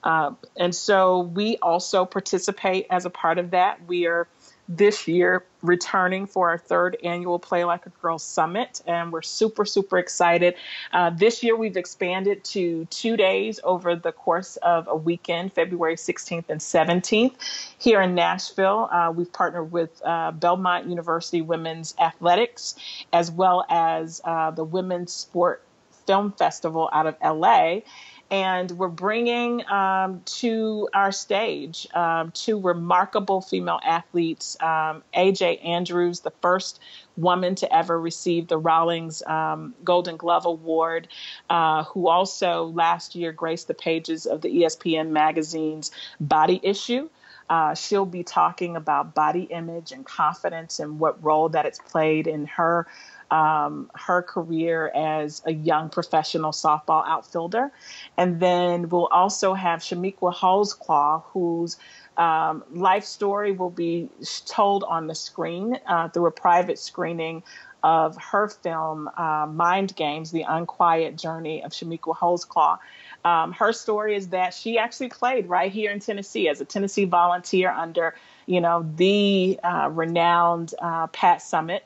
Uh, 0.04 0.32
and 0.58 0.74
so 0.74 1.20
we 1.20 1.56
also 1.62 2.04
participate 2.04 2.86
as 2.90 3.06
a 3.06 3.10
part 3.10 3.38
of 3.38 3.52
that. 3.52 3.86
We 3.86 4.06
are 4.06 4.28
this 4.68 5.06
year 5.06 5.44
returning 5.62 6.26
for 6.26 6.50
our 6.50 6.58
third 6.58 6.96
annual 7.02 7.38
Play 7.38 7.64
Like 7.64 7.86
a 7.86 7.90
Girl 7.90 8.18
Summit, 8.18 8.82
and 8.86 9.12
we're 9.12 9.22
super, 9.22 9.64
super 9.64 9.98
excited. 9.98 10.54
Uh, 10.92 11.10
this 11.10 11.42
year, 11.42 11.56
we've 11.56 11.76
expanded 11.76 12.44
to 12.44 12.84
two 12.86 13.16
days 13.16 13.60
over 13.64 13.94
the 13.96 14.12
course 14.12 14.56
of 14.56 14.88
a 14.88 14.96
weekend, 14.96 15.52
February 15.52 15.96
16th 15.96 16.48
and 16.48 16.60
17th, 16.60 17.34
here 17.78 18.00
in 18.00 18.14
Nashville. 18.14 18.88
Uh, 18.90 19.12
we've 19.14 19.32
partnered 19.32 19.72
with 19.72 20.00
uh, 20.04 20.32
Belmont 20.32 20.86
University 20.86 21.42
Women's 21.42 21.94
Athletics, 22.00 22.74
as 23.12 23.30
well 23.30 23.64
as 23.68 24.20
uh, 24.24 24.50
the 24.50 24.64
Women's 24.64 25.12
Sport 25.12 25.62
Film 26.06 26.32
Festival 26.32 26.88
out 26.92 27.06
of 27.06 27.16
LA 27.22 27.80
and 28.30 28.72
we're 28.72 28.88
bringing 28.88 29.66
um, 29.68 30.22
to 30.24 30.88
our 30.92 31.12
stage 31.12 31.86
um, 31.94 32.32
two 32.32 32.60
remarkable 32.60 33.40
female 33.40 33.78
athletes 33.84 34.56
um, 34.60 35.02
AJ 35.14 35.64
Andrews, 35.64 36.20
the 36.20 36.32
first 36.42 36.80
woman 37.16 37.54
to 37.56 37.74
ever 37.74 37.98
receive 37.98 38.48
the 38.48 38.58
Rawlings 38.58 39.22
um, 39.22 39.74
Golden 39.84 40.16
Glove 40.16 40.44
Award, 40.44 41.08
uh, 41.48 41.84
who 41.84 42.08
also 42.08 42.64
last 42.64 43.14
year 43.14 43.32
graced 43.32 43.68
the 43.68 43.74
pages 43.74 44.26
of 44.26 44.40
the 44.40 44.48
ESPN 44.48 45.10
magazine's 45.10 45.90
Body 46.20 46.60
Issue. 46.62 47.08
Uh, 47.48 47.74
she'll 47.74 48.06
be 48.06 48.24
talking 48.24 48.74
about 48.74 49.14
body 49.14 49.42
image 49.44 49.92
and 49.92 50.04
confidence 50.04 50.80
and 50.80 50.98
what 50.98 51.22
role 51.22 51.48
that 51.48 51.64
it's 51.64 51.78
played 51.78 52.26
in 52.26 52.46
her 52.46 52.88
um, 53.30 53.90
her 53.94 54.22
career 54.22 54.88
as 54.94 55.42
a 55.46 55.52
young 55.52 55.88
professional 55.88 56.52
softball 56.52 57.06
outfielder. 57.06 57.72
And 58.16 58.40
then 58.40 58.88
we'll 58.88 59.06
also 59.06 59.54
have 59.54 59.80
Chamique 59.80 60.18
Holdsclaw, 60.18 61.22
whose 61.32 61.76
um, 62.16 62.64
life 62.70 63.04
story 63.04 63.52
will 63.52 63.70
be 63.70 64.08
told 64.46 64.84
on 64.84 65.06
the 65.06 65.14
screen 65.14 65.78
uh, 65.86 66.08
through 66.08 66.26
a 66.26 66.30
private 66.30 66.78
screening 66.78 67.42
of 67.82 68.16
her 68.16 68.48
film, 68.48 69.08
uh, 69.16 69.46
Mind 69.46 69.94
Games 69.94 70.32
The 70.32 70.42
Unquiet 70.42 71.16
Journey 71.16 71.62
of 71.62 71.72
Chamique 71.72 72.00
Holdsclaw. 72.00 72.78
Um, 73.24 73.52
her 73.52 73.72
story 73.72 74.16
is 74.16 74.28
that 74.28 74.54
she 74.54 74.78
actually 74.78 75.08
played 75.08 75.48
right 75.48 75.70
here 75.70 75.90
in 75.90 76.00
Tennessee 76.00 76.48
as 76.48 76.60
a 76.60 76.64
Tennessee 76.64 77.04
volunteer 77.04 77.70
under, 77.70 78.14
you 78.46 78.60
know, 78.60 78.88
the 78.96 79.60
uh, 79.62 79.88
renowned 79.92 80.74
uh, 80.80 81.08
Pat 81.08 81.38
Summitt 81.38 81.80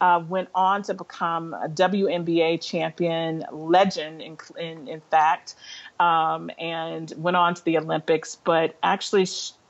uh, 0.00 0.22
went 0.28 0.48
on 0.54 0.82
to 0.82 0.94
become 0.94 1.54
a 1.54 1.68
WNBA 1.68 2.60
champion, 2.60 3.44
legend 3.52 4.22
in, 4.22 4.36
in, 4.58 4.88
in 4.88 5.00
fact, 5.10 5.54
um, 6.00 6.50
and 6.58 7.12
went 7.16 7.36
on 7.36 7.54
to 7.54 7.64
the 7.64 7.78
Olympics, 7.78 8.36
but 8.36 8.76
actually 8.82 9.26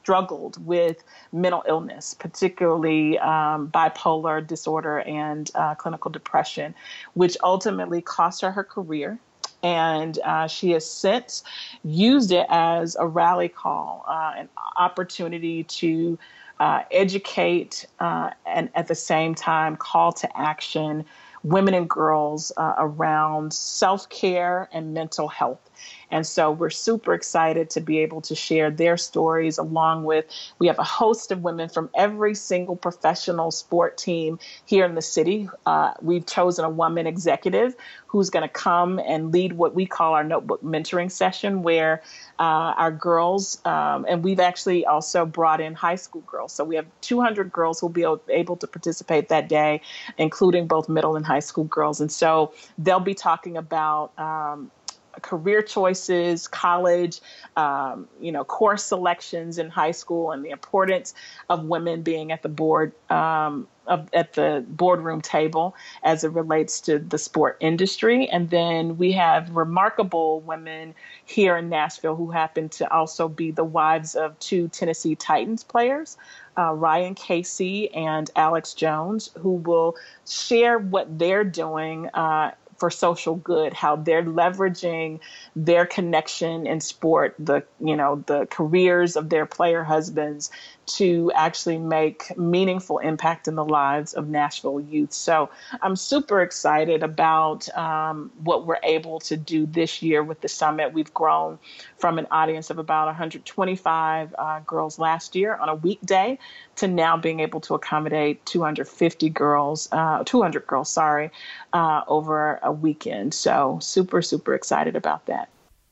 struggled 0.09 0.65
with 0.67 1.05
mental 1.33 1.63
illness, 1.69 2.15
particularly 2.15 3.19
um, 3.19 3.69
bipolar 3.69 4.47
disorder 4.47 5.01
and 5.01 5.51
uh, 5.55 5.75
clinical 5.75 6.11
depression, 6.11 6.75
which 7.13 7.37
ultimately 7.43 8.01
cost 8.01 8.41
her 8.41 8.51
her 8.51 8.65
career. 8.65 9.19
And 9.63 10.19
uh, 10.25 10.47
she 10.47 10.71
has 10.71 10.89
since 10.89 11.43
used 11.83 12.31
it 12.31 12.47
as 12.49 12.97
a 12.99 13.07
rally 13.07 13.49
call, 13.49 14.05
uh, 14.09 14.33
an 14.37 14.49
opportunity 14.79 15.65
to 15.65 16.19
uh, 16.61 16.83
educate, 16.91 17.87
uh, 18.01 18.31
and 18.47 18.71
at 18.75 18.89
the 18.89 18.95
same 18.95 19.35
time 19.35 19.77
call 19.77 20.13
to 20.13 20.39
action 20.39 21.05
women 21.45 21.75
and 21.75 21.89
girls 21.89 22.53
uh, 22.57 22.75
around 22.79 23.53
self 23.53 24.09
care 24.09 24.69
and 24.73 24.93
mental 24.95 25.29
health. 25.29 25.71
And 26.11 26.27
so 26.27 26.51
we're 26.51 26.71
super 26.71 27.15
excited 27.15 27.71
to 27.71 27.81
be 27.81 27.99
able 27.99 28.21
to 28.23 28.35
share 28.35 28.71
their 28.71 28.97
stories 28.97 29.59
along 29.59 30.05
with, 30.05 30.25
we 30.59 30.67
have 30.67 30.79
a 30.79 30.85
host 30.85 31.31
of 31.33 31.43
women 31.43 31.69
from 31.69 31.91
every 31.95 32.35
single 32.35 32.77
professional 32.77 33.51
sport 33.51 33.99
team 33.99 34.39
here 34.65 34.85
in 34.85 34.95
the 34.95 35.03
city. 35.03 35.49
Uh, 35.67 35.93
we've 36.01 36.27
chosen 36.27 36.65
a 36.65 36.71
woman 36.71 37.07
executive 37.07 37.75
who's 38.07 38.31
going 38.31 38.43
to 38.43 38.49
come 38.49 38.99
and 38.99 39.33
lead 39.33 39.53
what 39.53 39.75
we 39.75 39.85
call 39.85 40.15
our 40.15 40.25
notebook 40.25 40.63
mentoring 40.63 41.11
session, 41.11 41.63
where 41.63 42.03
uh, 42.39 42.73
our 42.77 42.91
girls, 42.91 43.65
um, 43.67 44.07
and 44.09 44.25
we've 44.25 44.41
actually 44.41 44.87
also 44.87 45.27
brought 45.27 45.61
in 45.61 45.75
high 45.75 45.95
school 45.95 46.23
girls. 46.23 46.53
So 46.53 46.65
we 46.65 46.77
have 46.77 46.87
200 47.03 47.53
girls 47.53 47.81
who'll 47.81 47.91
be 47.91 48.07
able 48.31 48.57
to 48.57 48.67
participate 48.67 49.29
that 49.29 49.49
day, 49.49 49.83
including 50.17 50.67
both 50.67 50.89
middle 50.89 51.17
and 51.17 51.27
high 51.27 51.41
school 51.41 51.65
girls. 51.65 52.01
And 52.01 52.11
so 52.11 52.53
they'll 52.79 52.99
be 52.99 53.15
talking 53.15 53.59
about 53.59 54.19
um, 54.19 54.71
career 55.21 55.63
choices, 55.63 56.49
college, 56.49 57.21
um, 57.57 58.09
you 58.21 58.33
know, 58.33 58.45
course 58.45 58.85
selections 58.85 59.59
in 59.59 59.69
high 59.71 59.91
school, 59.91 60.33
and 60.33 60.45
the 60.45 60.51
importance 60.51 61.15
of 61.49 61.65
women 61.65 62.03
being 62.03 62.33
at 62.33 62.43
the 62.43 62.49
board 62.49 62.93
um, 63.11 63.67
of, 63.89 64.09
at 64.13 64.35
the 64.35 64.65
boardroom 64.69 65.21
table 65.21 65.75
as 66.03 66.23
it 66.23 66.31
relates 66.33 66.81
to 66.83 66.99
the 66.99 67.19
sport 67.19 67.57
industry. 67.61 68.29
And 68.29 68.51
then 68.51 68.99
we 68.99 69.13
have 69.13 69.51
remarkable 69.51 70.41
women 70.41 70.95
here 71.25 71.57
in 71.57 71.69
Nashville 71.69 72.15
who 72.15 72.31
happen 72.31 72.69
to 72.71 72.93
also 72.93 73.29
be 73.29 73.51
the 73.51 73.65
wives 73.65 74.15
of 74.15 74.39
two 74.39 74.69
Tennessee 74.69 75.17
Titans 75.17 75.65
players. 75.65 76.17
Uh, 76.57 76.73
Ryan 76.73 77.15
Casey 77.15 77.93
and 77.95 78.31
Alex 78.35 78.75
Jones, 78.75 79.31
who 79.39 79.55
will 79.55 79.95
share 80.29 80.79
what 80.79 81.19
they're 81.19 81.45
doing 81.45 82.09
uh, 82.15 82.51
for 82.79 82.91
social 82.91 83.35
good, 83.37 83.75
how 83.75 83.97
they're 83.97 84.23
leveraging 84.23 85.21
their 85.57 85.85
connection 85.85 86.67
in 86.67 86.81
sport, 86.81 87.35
the 87.39 87.65
you 87.81 87.97
know 87.97 88.23
the 88.27 88.47
careers 88.47 89.17
of 89.17 89.29
their 89.29 89.47
player 89.47 89.85
husbands 89.85 90.51
to 90.87 91.31
actually 91.35 91.79
make 91.79 92.37
meaningful 92.39 92.99
impact 92.99 93.47
in 93.47 93.55
the 93.55 93.65
lives 93.65 94.15
of 94.15 94.29
Nashville 94.29 94.81
youth. 94.81 95.13
So 95.13 95.51
I'm 95.83 95.97
super 95.97 96.41
excited 96.41 97.03
about 97.03 97.69
um, 97.77 98.31
what 98.43 98.67
we're 98.67 98.81
able 98.83 99.21
to 99.21 99.37
do 99.37 99.67
this 99.67 100.03
year 100.03 100.23
with 100.23 100.41
the 100.41 100.49
summit. 100.49 100.93
We've 100.93 101.13
grown 101.13 101.59
from 101.99 102.19
an 102.19 102.27
audience 102.31 102.71
of 102.71 102.79
about 102.79 103.07
125 103.07 104.35
uh, 104.39 104.61
girls 104.61 104.99
last 104.99 105.37
year 105.37 105.57
on 105.57 105.69
a 105.69 105.75
weekday 105.75 106.39
to 106.79 106.89
now 106.89 107.17
being 107.17 107.41
able 107.41 107.61
to 107.61 107.75
accommodate 107.75 108.45
250 108.47 109.29
girls, 109.31 109.89
uh, 109.93 110.23
200 110.25 110.67
girls, 110.67 110.91
sorry, 110.91 111.31
uh, 111.73 112.03
over 112.09 112.59
a 112.63 112.73
weekend. 112.73 113.35
So 113.35 113.79
super, 113.81 114.23
super 114.23 114.55
excited 114.55 114.97
about 114.97 115.27
that. 115.27 115.49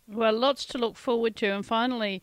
Well, 0.08 0.32
lots 0.32 0.64
to 0.66 0.78
look 0.78 0.96
forward 0.96 1.36
to. 1.36 1.46
And 1.48 1.66
finally, 1.66 2.22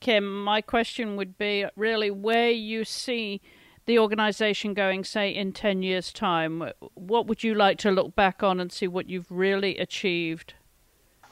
Kim, 0.00 0.44
my 0.44 0.60
question 0.60 1.16
would 1.16 1.38
be 1.38 1.66
really 1.76 2.10
where 2.10 2.50
you 2.50 2.84
see 2.84 3.40
the 3.86 3.98
organization 3.98 4.74
going, 4.74 5.04
say, 5.04 5.30
in 5.30 5.52
10 5.52 5.82
years' 5.82 6.12
time. 6.12 6.70
What 6.94 7.26
would 7.26 7.42
you 7.42 7.54
like 7.54 7.78
to 7.78 7.90
look 7.90 8.14
back 8.14 8.42
on 8.42 8.60
and 8.60 8.70
see 8.70 8.86
what 8.86 9.08
you've 9.08 9.30
really 9.30 9.78
achieved? 9.78 10.54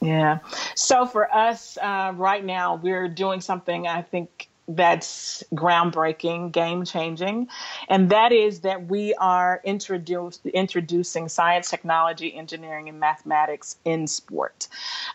Yeah. 0.01 0.39
So 0.75 1.07
for 1.07 1.33
us 1.33 1.79
uh, 1.81 2.13
right 2.17 2.45
now, 2.45 2.77
we're 2.77 3.09
doing 3.09 3.41
something 3.41 3.87
I 3.87 4.03
think 4.03 4.50
that's 4.77 5.43
groundbreaking, 5.55 6.53
game 6.53 6.85
changing, 6.85 7.49
and 7.89 8.11
that 8.11 8.33
is 8.33 8.61
that 8.61 8.87
we 8.87 9.15
are 9.15 9.61
introducing 9.65 11.29
science, 11.29 11.71
technology, 11.71 12.35
engineering, 12.35 12.89
and 12.89 13.01
mathematics 13.01 13.77
in 13.85 14.07
sport 14.07 14.69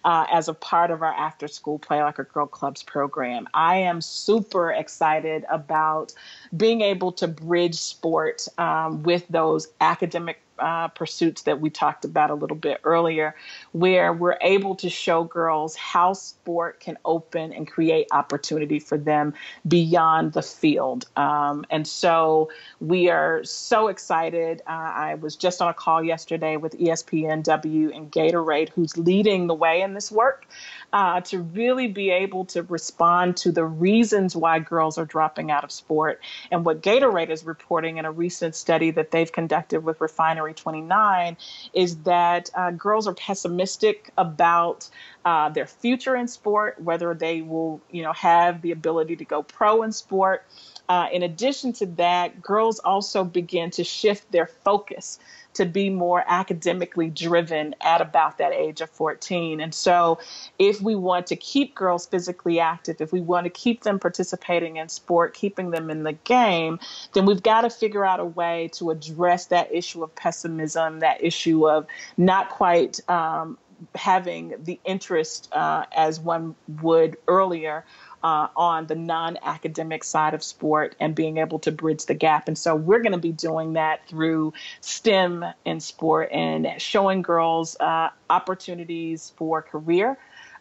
uh, 0.04 0.26
as 0.32 0.48
a 0.48 0.54
part 0.54 0.92
of 0.92 1.02
our 1.02 1.14
after 1.14 1.48
school 1.48 1.80
Play 1.80 2.02
Like 2.04 2.20
a 2.20 2.24
Girl 2.24 2.48
Clubs 2.48 2.84
program. 2.84 3.48
I 3.54 3.78
am 3.78 4.02
super 4.02 4.72
excited 4.72 5.46
about 5.50 6.14
being 6.56 6.82
able 6.82 7.12
to 7.14 7.28
bridge 7.28 7.76
sport 7.76 8.48
um, 8.58 9.04
with 9.04 9.28
those 9.30 9.68
academic 9.82 10.42
uh, 10.60 10.88
pursuits 10.90 11.44
that 11.44 11.60
we 11.62 11.70
talked 11.70 12.06
about 12.06 12.30
a 12.30 12.34
little 12.36 12.58
bit 12.58 12.80
earlier, 12.84 13.36
where 13.72 14.14
we're 14.14 14.38
able 14.42 14.76
to 14.76 14.90
show 14.90 15.24
girls 15.24 15.76
how 15.76 16.14
sport 16.14 16.80
can 16.80 16.98
open 17.06 17.54
and 17.54 17.68
create 17.68 18.08
opportunity 18.12 18.80
for 18.80 18.98
them 18.98 19.34
beyond 19.68 20.34
the 20.34 20.42
field. 20.42 21.08
Um, 21.16 21.66
and 21.70 21.88
so 21.88 22.50
we 22.80 23.10
are 23.10 23.44
so 23.44 23.88
excited. 23.88 24.62
Uh, 24.68 24.72
I 24.72 25.16
was 25.16 25.36
just 25.36 25.62
on 25.62 25.70
a 25.70 25.74
call 25.74 26.04
yesterday 26.04 26.58
with 26.58 26.78
ESPNW 26.78 27.96
and 27.96 28.12
Gatorade, 28.12 28.70
who's 28.70 28.98
leading 28.98 29.48
the 29.48 29.54
way 29.54 29.82
in 29.82 29.94
this 29.94 30.12
work 30.12 30.48
uh, 30.96 31.20
to 31.20 31.42
really 31.42 31.88
be 31.88 32.10
able 32.10 32.46
to 32.46 32.64
respond 32.64 33.36
to 33.36 33.52
the 33.52 33.66
reasons 33.66 34.34
why 34.34 34.60
girls 34.60 34.98
are 34.98 35.04
dropping 35.04 35.52
out 35.52 35.66
of 35.66 35.70
sport. 35.70 36.22
And 36.50 36.64
what 36.64 36.82
Gatorade 36.82 37.30
is 37.30 37.44
reporting 37.44 37.98
in 37.98 38.06
a 38.06 38.12
recent 38.14 38.56
study 38.56 38.92
that 38.92 39.12
they've 39.12 39.30
conducted 39.30 39.84
with 39.84 40.00
Refinery 40.00 40.54
29 40.54 41.36
is 41.74 41.98
that 42.04 42.50
uh, 42.56 42.72
girls 42.72 43.08
are 43.08 43.14
pessimistic 43.14 44.10
about 44.18 44.88
uh, 45.26 45.50
their 45.50 45.68
future 45.68 46.16
in 46.16 46.30
sport, 46.30 46.82
whether 46.82 47.14
they 47.14 47.42
will, 47.42 47.82
you 47.92 48.02
know, 48.02 48.14
have 48.14 48.62
the 48.62 48.72
ability 48.72 49.18
to 49.18 49.26
go 49.26 49.44
pro 49.44 49.84
in 49.84 49.92
sport. 49.92 50.46
Uh, 50.88 51.10
in 51.12 51.24
addition 51.24 51.74
to 51.74 51.88
that, 51.88 52.42
girls 52.42 52.80
also 52.80 53.26
begin 53.26 53.70
to 53.72 53.84
shift 53.84 54.32
their 54.32 54.48
focus 54.48 55.20
to 55.56 55.66
be 55.66 55.90
more 55.90 56.24
academically 56.28 57.10
driven 57.10 57.76
at 57.82 58.02
about 58.02 58.38
that 58.38 58.54
age 58.54 58.82
of 58.82 58.90
14. 58.92 59.60
And 59.60 59.74
so, 59.74 60.20
if 60.60 60.82
we 60.82 60.96
want 60.96 61.28
to 61.28 61.36
keep 61.36 61.76
girls 61.76 62.06
physically 62.06 62.60
active, 62.60 63.02
if 63.02 63.12
we 63.12 63.22
want 63.22 63.46
to 63.46 63.50
keep 63.50 63.84
them 63.84 64.00
participating 64.00 64.78
in 64.78 64.90
sport, 64.90 65.34
keeping 65.34 65.72
them 65.72 65.90
in 65.90 66.04
the 66.04 66.14
game, 66.14 66.80
then 67.14 67.26
we've 67.26 67.44
got 67.44 67.62
to 67.62 67.70
figure 67.70 68.06
out 68.06 68.20
a 68.20 68.26
way 68.26 68.70
to 68.74 68.92
address 68.92 69.48
that 69.48 69.74
issue 69.74 70.04
of 70.04 70.14
pessimism, 70.16 71.00
that 71.00 71.24
issue 71.24 71.68
of 71.68 71.88
not 72.18 72.50
quite 72.50 73.00
um, 73.10 73.58
having 73.96 74.54
the 74.64 74.80
interest 74.86 75.50
uh, 75.54 75.86
as 75.96 76.20
one 76.20 76.56
would 76.82 77.18
earlier 77.28 77.84
uh, 78.26 78.48
on 78.56 78.88
the 78.88 78.96
non 78.96 79.38
academic 79.44 80.04
side 80.04 80.34
of 80.34 80.44
sport 80.44 80.96
and 81.00 81.14
being 81.14 81.38
able 81.38 81.60
to 81.60 81.72
bridge 81.72 82.08
the 82.08 82.16
gap. 82.16 82.48
And 82.48 82.58
so 82.58 82.76
we're 82.76 83.02
going 83.02 83.12
to 83.12 83.20
be 83.20 83.32
doing 83.32 83.74
that 83.74 84.08
through 84.08 84.54
STEM 84.82 85.46
in 85.64 85.80
sport 85.80 86.30
and 86.32 86.68
showing 86.80 87.22
girls 87.22 87.78
uh, 87.80 88.10
opportunities 88.28 89.32
for 89.38 89.62
career. 89.62 90.18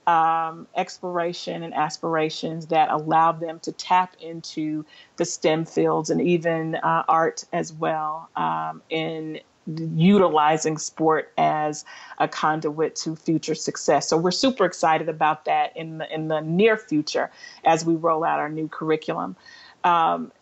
Um, 0.06 0.66
exploration 0.76 1.62
and 1.62 1.72
aspirations 1.72 2.66
that 2.66 2.90
allow 2.90 3.32
them 3.32 3.58
to 3.60 3.72
tap 3.72 4.16
into 4.20 4.84
the 5.16 5.24
STEM 5.24 5.64
fields 5.64 6.10
and 6.10 6.20
even 6.20 6.74
uh, 6.74 7.04
art 7.08 7.44
as 7.54 7.72
well 7.72 8.28
um, 8.36 8.82
in 8.90 9.40
utilizing 9.66 10.78
sport 10.78 11.32
as 11.38 11.84
a 12.18 12.28
conduit 12.28 12.96
to 12.96 13.16
future 13.16 13.54
success. 13.54 14.08
So 14.08 14.16
we're 14.16 14.30
super 14.30 14.64
excited 14.64 15.08
about 15.08 15.44
that 15.46 15.76
in 15.76 15.98
the 15.98 16.14
in 16.14 16.28
the 16.28 16.40
near 16.40 16.76
future 16.76 17.30
as 17.64 17.84
we 17.84 17.94
roll 17.94 18.24
out 18.24 18.38
our 18.38 18.48
new 18.48 18.68
curriculum. 18.68 19.36
Um, 19.84 20.32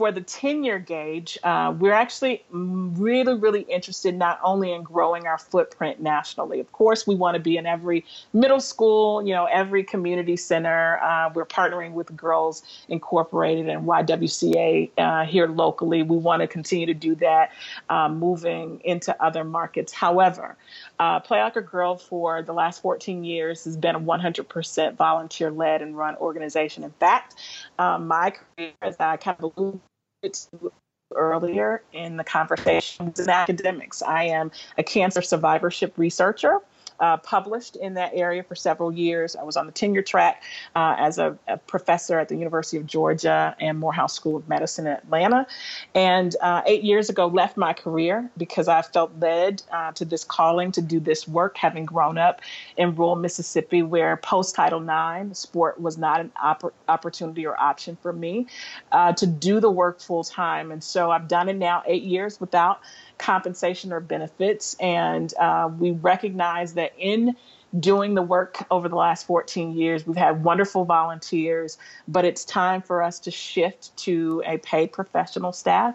for 0.00 0.10
the 0.10 0.22
tenure 0.22 0.78
gauge, 0.78 1.36
uh, 1.42 1.74
we're 1.78 1.92
actually 1.92 2.42
really, 2.50 3.34
really 3.34 3.60
interested 3.68 4.16
not 4.16 4.40
only 4.42 4.72
in 4.72 4.82
growing 4.82 5.26
our 5.26 5.36
footprint 5.36 6.00
nationally. 6.00 6.58
Of 6.58 6.72
course, 6.72 7.06
we 7.06 7.14
want 7.14 7.34
to 7.34 7.38
be 7.38 7.58
in 7.58 7.66
every 7.66 8.06
middle 8.32 8.60
school, 8.60 9.22
you 9.22 9.34
know, 9.34 9.44
every 9.44 9.84
community 9.84 10.38
center. 10.38 10.98
Uh, 11.02 11.30
we're 11.34 11.44
partnering 11.44 11.92
with 11.92 12.16
Girls 12.16 12.62
Incorporated 12.88 13.68
and 13.68 13.86
YWCA 13.86 14.90
uh, 14.96 15.26
here 15.26 15.46
locally. 15.46 16.02
We 16.02 16.16
want 16.16 16.40
to 16.40 16.46
continue 16.46 16.86
to 16.86 16.94
do 16.94 17.14
that, 17.16 17.50
uh, 17.90 18.08
moving 18.08 18.80
into 18.82 19.14
other 19.22 19.44
markets. 19.44 19.92
However, 19.92 20.56
uh, 20.98 21.20
Play 21.20 21.42
Like 21.42 21.56
a 21.56 21.60
Girl 21.60 21.98
for 21.98 22.40
the 22.40 22.54
last 22.54 22.80
14 22.80 23.22
years 23.22 23.64
has 23.64 23.76
been 23.76 23.96
a 23.96 24.00
100% 24.00 24.96
volunteer 24.96 25.50
led 25.50 25.82
and 25.82 25.94
run 25.94 26.16
organization. 26.16 26.84
In 26.84 26.92
fact, 26.92 27.34
um, 27.78 28.08
my 28.08 28.30
career, 28.30 28.72
as 28.80 28.96
I 28.98 29.18
kind 29.18 29.36
of 29.38 29.52
alluded 29.58 29.80
to 30.22 30.72
earlier 31.14 31.82
in 31.92 32.16
the 32.16 32.24
conversation, 32.24 33.12
in 33.18 33.28
academics. 33.28 34.02
I 34.02 34.24
am 34.24 34.52
a 34.78 34.82
cancer 34.82 35.22
survivorship 35.22 35.92
researcher 35.96 36.60
uh, 37.00 37.16
published 37.18 37.76
in 37.76 37.94
that 37.94 38.12
area 38.14 38.42
for 38.42 38.54
several 38.54 38.92
years. 38.92 39.34
I 39.34 39.42
was 39.42 39.56
on 39.56 39.66
the 39.66 39.72
tenure 39.72 40.02
track 40.02 40.42
uh, 40.76 40.96
as 40.98 41.18
a, 41.18 41.36
a, 41.48 41.56
professor 41.56 42.18
at 42.18 42.28
the 42.28 42.36
University 42.36 42.76
of 42.76 42.86
Georgia 42.86 43.56
and 43.60 43.78
Morehouse 43.78 44.14
School 44.14 44.36
of 44.36 44.48
Medicine 44.48 44.86
in 44.86 44.92
Atlanta. 44.92 45.46
And 45.94 46.36
uh, 46.40 46.62
eight 46.66 46.82
years 46.82 47.08
ago, 47.08 47.26
left 47.26 47.56
my 47.56 47.72
career 47.72 48.30
because 48.36 48.68
I 48.68 48.82
felt 48.82 49.12
led 49.18 49.62
uh, 49.72 49.92
to 49.92 50.04
this 50.04 50.24
calling 50.24 50.72
to 50.72 50.82
do 50.82 51.00
this 51.00 51.26
work, 51.26 51.56
having 51.56 51.86
grown 51.86 52.18
up 52.18 52.42
in 52.76 52.94
rural 52.94 53.16
Mississippi 53.16 53.82
where 53.82 54.16
post 54.18 54.54
Title 54.54 54.82
IX 54.82 55.38
sport 55.38 55.80
was 55.80 55.96
not 55.96 56.20
an 56.20 56.30
opp- 56.42 56.74
opportunity 56.88 57.46
or 57.46 57.58
option 57.58 57.96
for 58.02 58.12
me 58.12 58.46
uh, 58.92 59.12
to 59.14 59.26
do 59.26 59.60
the 59.60 59.70
work 59.70 60.00
full 60.00 60.24
time. 60.24 60.70
And 60.70 60.84
so 60.84 61.10
I've 61.10 61.28
done 61.28 61.48
it 61.48 61.56
now 61.56 61.82
eight 61.86 62.02
years 62.02 62.40
without 62.40 62.80
compensation 63.20 63.92
or 63.92 64.00
benefits. 64.00 64.74
And 64.80 65.32
uh, 65.34 65.70
we 65.78 65.92
recognize 65.92 66.74
that 66.74 66.92
in 66.98 67.36
doing 67.78 68.14
the 68.14 68.22
work 68.22 68.64
over 68.70 68.88
the 68.88 68.96
last 68.96 69.26
14 69.26 69.72
years, 69.72 70.06
we've 70.06 70.16
had 70.16 70.42
wonderful 70.42 70.84
volunteers, 70.84 71.78
but 72.08 72.24
it's 72.24 72.44
time 72.44 72.82
for 72.82 73.02
us 73.02 73.20
to 73.20 73.30
shift 73.30 73.96
to 73.98 74.42
a 74.44 74.58
paid 74.58 74.90
professional 74.90 75.52
staff. 75.52 75.94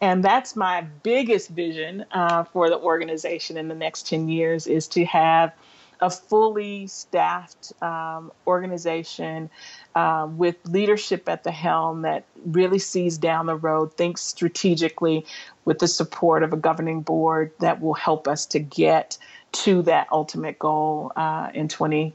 And 0.00 0.22
that's 0.22 0.54
my 0.54 0.82
biggest 1.02 1.48
vision 1.48 2.04
uh, 2.10 2.44
for 2.44 2.68
the 2.68 2.78
organization 2.78 3.56
in 3.56 3.68
the 3.68 3.74
next 3.74 4.06
10 4.08 4.28
years 4.28 4.66
is 4.66 4.86
to 4.88 5.04
have 5.06 5.52
a 6.00 6.10
fully 6.10 6.86
staffed 6.86 7.72
um, 7.82 8.32
organization 8.46 9.50
uh, 9.94 10.28
with 10.30 10.56
leadership 10.66 11.28
at 11.28 11.44
the 11.44 11.50
helm 11.50 12.02
that 12.02 12.24
really 12.44 12.78
sees 12.78 13.18
down 13.18 13.46
the 13.46 13.56
road, 13.56 13.94
thinks 13.96 14.20
strategically 14.22 15.24
with 15.64 15.78
the 15.78 15.88
support 15.88 16.42
of 16.42 16.52
a 16.52 16.56
governing 16.56 17.00
board 17.00 17.52
that 17.60 17.80
will 17.80 17.94
help 17.94 18.28
us 18.28 18.46
to 18.46 18.58
get 18.58 19.18
to 19.52 19.82
that 19.82 20.08
ultimate 20.10 20.58
goal 20.58 21.12
uh, 21.16 21.50
in 21.54 21.68
20 21.68 22.14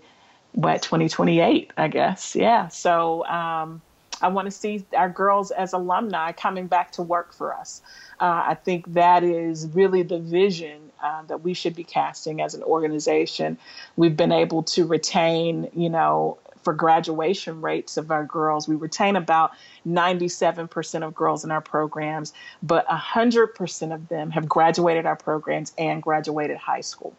what 0.53 0.81
2028 0.81 1.71
i 1.77 1.87
guess. 1.87 2.35
Yeah 2.35 2.67
so 2.69 3.23
um, 3.25 3.81
i 4.21 4.27
want 4.27 4.45
to 4.45 4.51
see 4.51 4.85
our 4.95 5.09
girls 5.09 5.51
as 5.51 5.73
alumni 5.73 6.31
coming 6.31 6.67
back 6.67 6.91
to 6.91 7.01
work 7.01 7.33
for 7.33 7.53
us 7.53 7.81
uh, 8.19 8.43
i 8.45 8.53
think 8.53 8.93
that 8.93 9.23
is 9.23 9.67
really 9.73 10.03
the 10.03 10.19
vision 10.19 10.91
uh, 11.03 11.23
that 11.23 11.41
we 11.41 11.53
should 11.53 11.75
be 11.75 11.83
casting 11.83 12.41
as 12.41 12.53
an 12.53 12.63
organization 12.63 13.57
we've 13.95 14.17
been 14.17 14.31
able 14.31 14.63
to 14.63 14.85
retain 14.85 15.69
you 15.73 15.89
know 15.89 16.37
for 16.63 16.73
graduation 16.73 17.61
rates 17.61 17.97
of 17.97 18.11
our 18.11 18.25
girls. 18.25 18.67
We 18.67 18.75
retain 18.75 19.15
about 19.15 19.51
97% 19.87 21.03
of 21.03 21.15
girls 21.15 21.43
in 21.43 21.51
our 21.51 21.61
programs, 21.61 22.33
but 22.61 22.85
100% 22.87 23.93
of 23.93 24.07
them 24.09 24.31
have 24.31 24.47
graduated 24.47 25.05
our 25.05 25.15
programs 25.15 25.73
and 25.77 26.01
graduated 26.01 26.57
high 26.57 26.81
school. 26.81 27.15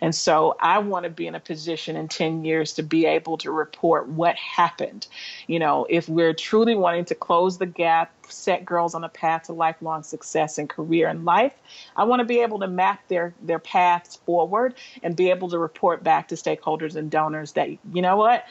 And 0.00 0.14
so 0.14 0.56
I 0.60 0.78
want 0.78 1.04
to 1.04 1.10
be 1.10 1.26
in 1.26 1.34
a 1.34 1.40
position 1.40 1.96
in 1.96 2.08
10 2.08 2.44
years 2.44 2.74
to 2.74 2.82
be 2.82 3.06
able 3.06 3.38
to 3.38 3.50
report 3.50 4.08
what 4.08 4.36
happened. 4.36 5.06
You 5.46 5.58
know, 5.58 5.86
if 5.88 6.08
we're 6.08 6.34
truly 6.34 6.74
wanting 6.74 7.04
to 7.06 7.14
close 7.14 7.58
the 7.58 7.66
gap, 7.66 8.12
set 8.28 8.64
girls 8.64 8.94
on 8.94 9.04
a 9.04 9.08
path 9.08 9.44
to 9.44 9.52
lifelong 9.52 10.02
success 10.02 10.58
and 10.58 10.68
career 10.68 11.08
in 11.08 11.24
life, 11.24 11.52
I 11.96 12.04
want 12.04 12.20
to 12.20 12.24
be 12.24 12.40
able 12.40 12.60
to 12.60 12.66
map 12.66 13.06
their 13.08 13.34
their 13.42 13.58
paths 13.58 14.16
forward 14.16 14.74
and 15.02 15.14
be 15.14 15.30
able 15.30 15.50
to 15.50 15.58
report 15.58 16.02
back 16.02 16.28
to 16.28 16.34
stakeholders 16.34 16.96
and 16.96 17.10
donors 17.10 17.52
that 17.52 17.68
you 17.70 18.02
know 18.02 18.16
what, 18.16 18.44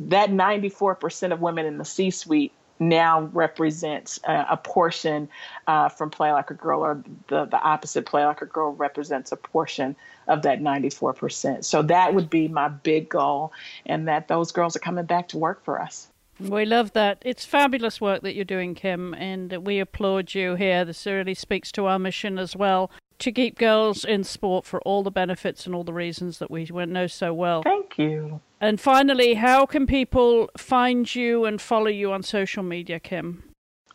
that 0.00 0.30
94% 0.30 1.32
of 1.32 1.40
women 1.40 1.66
in 1.66 1.78
the 1.78 1.84
C 1.84 2.10
suite 2.10 2.52
now 2.80 3.30
represents 3.32 4.18
a, 4.24 4.46
a 4.50 4.56
portion 4.56 5.28
uh, 5.66 5.88
from 5.88 6.10
Play 6.10 6.32
Like 6.32 6.50
a 6.50 6.54
Girl, 6.54 6.80
or 6.80 7.02
the, 7.28 7.44
the 7.44 7.60
opposite, 7.60 8.06
Play 8.06 8.24
Like 8.24 8.42
a 8.42 8.46
Girl 8.46 8.72
represents 8.72 9.30
a 9.30 9.36
portion 9.36 9.94
of 10.26 10.42
that 10.42 10.60
94%. 10.60 11.64
So 11.64 11.82
that 11.82 12.14
would 12.14 12.30
be 12.30 12.48
my 12.48 12.68
big 12.68 13.08
goal, 13.08 13.52
and 13.86 14.08
that 14.08 14.28
those 14.28 14.50
girls 14.50 14.74
are 14.74 14.80
coming 14.80 15.04
back 15.04 15.28
to 15.28 15.38
work 15.38 15.64
for 15.64 15.80
us. 15.80 16.08
We 16.40 16.64
love 16.64 16.92
that. 16.94 17.18
It's 17.24 17.44
fabulous 17.44 18.00
work 18.00 18.22
that 18.22 18.34
you're 18.34 18.46
doing, 18.46 18.74
Kim, 18.74 19.12
and 19.14 19.66
we 19.66 19.78
applaud 19.78 20.34
you 20.34 20.54
here. 20.54 20.86
This 20.86 21.04
really 21.04 21.34
speaks 21.34 21.70
to 21.72 21.84
our 21.84 21.98
mission 21.98 22.38
as 22.38 22.56
well 22.56 22.90
to 23.18 23.30
keep 23.30 23.58
girls 23.58 24.04
in 24.06 24.24
sport 24.24 24.64
for 24.64 24.80
all 24.82 25.02
the 25.02 25.10
benefits 25.10 25.66
and 25.66 25.74
all 25.74 25.84
the 25.84 25.92
reasons 25.92 26.38
that 26.38 26.50
we 26.50 26.64
know 26.64 27.06
so 27.06 27.34
well. 27.34 27.62
Thank 27.62 27.98
you. 27.98 28.40
And 28.60 28.78
finally, 28.80 29.34
how 29.34 29.64
can 29.64 29.86
people 29.86 30.50
find 30.56 31.12
you 31.14 31.46
and 31.46 31.60
follow 31.60 31.86
you 31.86 32.12
on 32.12 32.22
social 32.22 32.62
media, 32.62 33.00
Kim? 33.00 33.42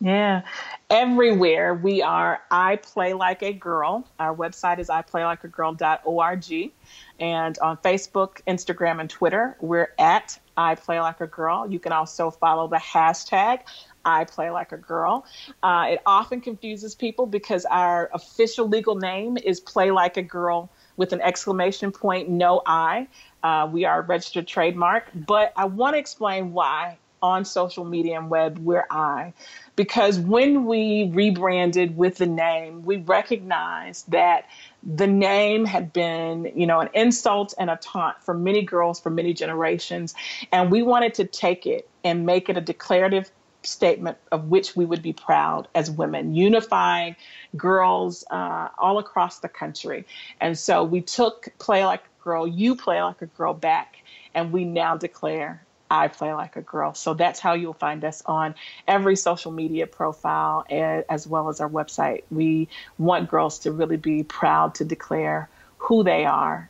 Yeah, 0.02 0.42
everywhere 0.90 1.74
we 1.74 2.02
are. 2.02 2.42
I 2.52 2.78
play 2.78 3.14
like 3.14 3.44
a 3.44 3.54
girl. 3.54 4.08
Our 4.20 4.36
website 4.36 4.80
is 4.80 4.90
iplaylikeagirl.org, 4.90 6.72
and 7.20 7.60
on 7.60 7.78
Facebook, 7.78 8.42
Instagram, 8.48 9.00
and 9.00 9.10
Twitter, 9.10 9.56
we're 9.62 9.94
at 9.98 10.38
I 10.58 10.76
play 10.76 11.00
like 11.00 11.22
a 11.22 11.28
girl. 11.28 11.70
You 11.70 11.80
can 11.80 11.92
also 11.92 12.32
follow 12.32 12.68
the 12.68 12.78
hashtag 12.78 13.62
I 14.06 14.24
play 14.24 14.52
like 14.52 14.72
a 14.72 14.78
girl. 14.78 15.26
Uh, 15.64 15.88
it 15.90 16.02
often 16.06 16.40
confuses 16.40 16.96
people 16.96 17.26
because 17.26 17.66
our 17.66 18.10
official 18.14 18.68
legal 18.68 18.96
name 18.96 19.38
is 19.44 19.60
play 19.60 19.92
like 19.92 20.18
a 20.18 20.22
girl 20.22 20.70
with 20.98 21.12
an 21.12 21.22
exclamation 21.22 21.92
point, 21.92 22.30
no 22.30 22.62
I. 22.66 23.08
Uh, 23.46 23.68
we 23.68 23.86
are 23.86 24.00
a 24.00 24.02
registered 24.02 24.48
trademark, 24.48 25.06
but 25.14 25.54
I 25.56 25.66
want 25.66 25.94
to 25.94 26.00
explain 26.00 26.52
why 26.52 26.98
on 27.22 27.46
social 27.46 27.86
media 27.86 28.18
and 28.18 28.28
web 28.28 28.58
we're 28.58 28.88
I. 28.90 29.34
Because 29.76 30.18
when 30.18 30.66
we 30.66 31.12
rebranded 31.14 31.96
with 31.96 32.18
the 32.18 32.26
name, 32.26 32.82
we 32.82 32.98
recognized 32.98 34.10
that 34.10 34.48
the 34.82 35.06
name 35.06 35.64
had 35.66 35.94
been, 35.94 36.52
you 36.56 36.66
know, 36.66 36.80
an 36.80 36.90
insult 36.96 37.54
and 37.60 37.70
a 37.70 37.76
taunt 37.76 38.18
for 38.24 38.34
many 38.34 38.64
girls 38.64 39.00
for 39.00 39.12
many 39.12 39.32
generations. 39.32 40.16
And 40.52 40.72
we 40.72 40.82
wanted 40.82 41.14
to 41.14 41.26
take 41.26 41.68
it 41.68 41.88
and 42.04 42.26
make 42.26 42.50
it 42.50 42.58
a 42.58 42.62
declarative 42.62 43.30
statement 43.62 44.18
of 44.32 44.46
which 44.50 44.76
we 44.76 44.86
would 44.86 45.04
be 45.04 45.14
proud 45.14 45.68
as 45.76 45.92
women, 45.92 46.34
unifying 46.34 47.16
girls 47.56 48.24
uh, 48.32 48.70
all 48.80 48.98
across 48.98 49.38
the 49.38 49.50
country. 49.50 50.04
And 50.42 50.58
so 50.58 50.84
we 50.84 51.02
took 51.02 51.50
Play 51.60 51.86
Like 51.86 52.04
Girl, 52.26 52.46
You 52.48 52.76
Play 52.76 53.02
Like 53.02 53.22
a 53.22 53.28
Girl 53.28 53.54
back, 53.54 53.96
and 54.34 54.52
we 54.52 54.66
now 54.66 54.98
declare 54.98 55.64
I 55.90 56.08
play 56.08 56.34
like 56.34 56.56
a 56.56 56.62
girl. 56.62 56.96
So 56.96 57.14
that's 57.14 57.40
how 57.40 57.54
you'll 57.54 57.74
find 57.74 58.04
us 58.04 58.24
on 58.26 58.56
every 58.88 59.16
social 59.16 59.52
media 59.52 59.86
profile 59.86 60.66
as 60.70 61.28
well 61.28 61.50
as 61.50 61.62
our 61.62 61.70
website. 61.70 62.24
We 62.32 62.70
want 62.98 63.30
girls 63.30 63.60
to 63.60 63.72
really 63.72 63.98
be 63.98 64.24
proud 64.24 64.76
to 64.76 64.86
declare 64.86 65.48
who 65.78 66.04
they 66.04 66.26
are 66.26 66.70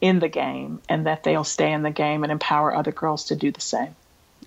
in 0.00 0.18
the 0.18 0.28
game 0.28 0.82
and 0.88 1.06
that 1.06 1.22
they'll 1.22 1.44
stay 1.44 1.72
in 1.72 1.82
the 1.82 1.92
game 1.92 2.24
and 2.24 2.32
empower 2.32 2.74
other 2.74 2.92
girls 2.92 3.26
to 3.26 3.36
do 3.36 3.52
the 3.52 3.60
same. 3.60 3.94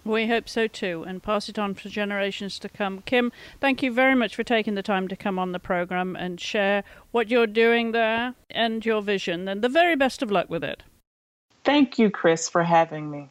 We 0.10 0.26
hope 0.26 0.50
so 0.50 0.66
too, 0.66 1.06
and 1.08 1.22
pass 1.22 1.50
it 1.50 1.60
on 1.60 1.76
for 1.76 1.88
generations 1.88 2.58
to 2.60 2.68
come. 2.68 3.04
Kim, 3.06 3.32
thank 3.62 3.84
you 3.84 3.94
very 3.94 4.16
much 4.16 4.36
for 4.36 4.44
taking 4.44 4.74
the 4.74 4.82
time 4.82 5.08
to 5.08 5.16
come 5.16 5.38
on 5.38 5.52
the 5.52 5.60
program 5.60 6.16
and 6.16 6.42
share 6.42 6.84
what 7.12 7.30
you're 7.30 7.46
doing 7.46 7.92
there 7.92 8.34
and 8.50 8.84
your 8.84 9.04
vision, 9.04 9.48
and 9.48 9.62
the 9.62 9.70
very 9.70 9.96
best 9.96 10.24
of 10.24 10.32
luck 10.32 10.50
with 10.50 10.64
it. 10.64 10.82
Thank 11.64 12.00
you, 12.00 12.10
Chris, 12.10 12.50
for 12.50 12.64
having 12.64 13.12
me. 13.12 13.30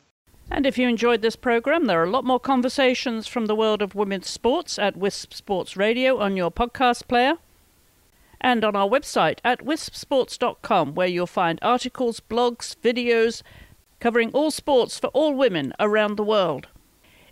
And 0.53 0.67
if 0.67 0.79
you 0.79 0.87
enjoyed 0.87 1.21
this 1.21 1.35
program, 1.35 1.87
there 1.87 2.01
are 2.01 2.07
a 2.07 2.11
lot 2.11 2.25
more 2.25 2.39
conversations 2.39 3.27
from 3.27 3.47
the 3.47 3.57
world 3.57 3.83
of 3.83 3.97
women's 3.97 4.31
sports 4.31 4.79
at 4.79 4.97
Wisp 4.97 5.35
Sports 5.35 5.77
Radio 5.77 6.19
on 6.19 6.37
your 6.37 6.53
podcast 6.53 7.09
player 7.09 7.39
and 8.41 8.65
on 8.65 8.77
our 8.77 8.89
website 8.89 9.41
at 9.45 9.65
wispsports.com, 9.65 10.95
where 10.95 11.09
you'll 11.09 11.27
find 11.27 11.59
articles, 11.61 12.21
blogs, 12.21 12.77
videos, 12.77 13.43
covering 14.01 14.31
all 14.33 14.51
sports 14.51 14.99
for 14.99 15.09
all 15.09 15.35
women 15.35 15.73
around 15.79 16.17
the 16.17 16.25
world. 16.25 16.69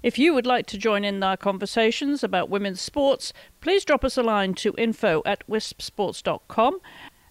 If 0.02 0.18
you 0.18 0.34
would 0.34 0.46
like 0.46 0.66
to 0.66 0.78
join 0.78 1.04
in 1.04 1.22
our 1.22 1.36
conversations 1.36 2.22
about 2.22 2.50
women's 2.50 2.80
sports, 2.80 3.32
please 3.60 3.84
drop 3.84 4.04
us 4.04 4.16
a 4.16 4.22
line 4.22 4.54
to 4.54 4.74
info 4.78 5.22
at 5.26 5.46
wispsports.com. 5.48 6.80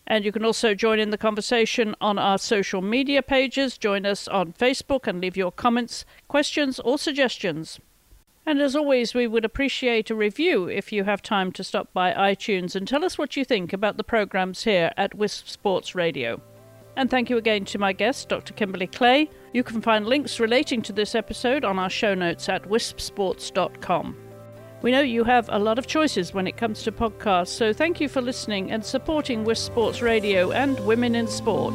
And 0.08 0.26
you 0.26 0.32
can 0.32 0.45
also 0.45 0.74
join 0.74 1.00
in 1.00 1.10
the 1.10 1.17
conversation 1.17 1.95
on 2.02 2.19
our 2.19 2.38
social 2.38 2.82
media 2.82 3.24
pages. 3.24 3.78
Join 3.78 4.06
us 4.06 4.28
on 4.28 4.54
Facebook 4.54 5.08
and 5.08 5.21
leave 5.21 5.38
your 5.38 5.52
comments, 5.52 6.06
questions, 6.28 6.80
or 6.80 6.98
suggestions. 6.98 7.80
And 8.45 8.62
as 8.62 8.76
always, 8.76 9.15
we 9.15 9.26
would 9.26 9.43
appreciate 9.43 10.12
a 10.12 10.15
review 10.15 10.67
if 10.67 10.91
you 10.91 11.06
have 11.06 11.24
time 11.24 11.52
to 11.54 11.63
stop 11.63 11.91
by 11.93 12.13
iTunes 12.13 12.76
and 12.76 12.88
tell 12.88 13.04
us 13.04 13.17
what 13.17 13.36
you 13.36 13.43
think 13.43 13.74
about 13.74 13.98
the 13.98 14.04
programs 14.04 14.65
here 14.65 14.91
at 14.95 15.15
Wisp 15.15 15.48
Sports 15.48 15.95
Radio. 15.95 16.41
And 16.95 17.10
thank 17.10 17.29
you 17.29 17.38
again 17.38 17.65
to 17.65 17.77
my 17.77 17.93
guest, 17.93 18.29
Dr. 18.29 18.53
Kimberly 18.53 18.88
Clay. 18.88 19.29
You 19.53 19.63
can 19.63 19.81
find 19.81 20.05
links 20.05 20.39
relating 20.39 20.81
to 20.84 20.93
this 20.93 21.15
episode 21.15 21.65
on 21.65 21.77
our 21.77 21.89
show 21.89 22.13
notes 22.13 22.47
at 22.49 22.63
wispsports.com. 22.63 24.17
We 24.81 24.91
know 24.91 25.01
you 25.01 25.23
have 25.23 25.49
a 25.51 25.58
lot 25.58 25.79
of 25.79 25.88
choices 25.88 26.34
when 26.34 26.47
it 26.47 26.58
comes 26.58 26.84
to 26.84 26.91
podcasts, 26.91 27.47
so 27.47 27.73
thank 27.73 27.99
you 27.99 28.08
for 28.08 28.21
listening 28.21 28.71
and 28.71 28.86
supporting 28.86 29.43
Wisp 29.43 29.65
Sports 29.65 30.01
Radio 30.01 30.51
and 30.51 30.79
Women 30.81 31.15
in 31.15 31.27
Sport. 31.27 31.73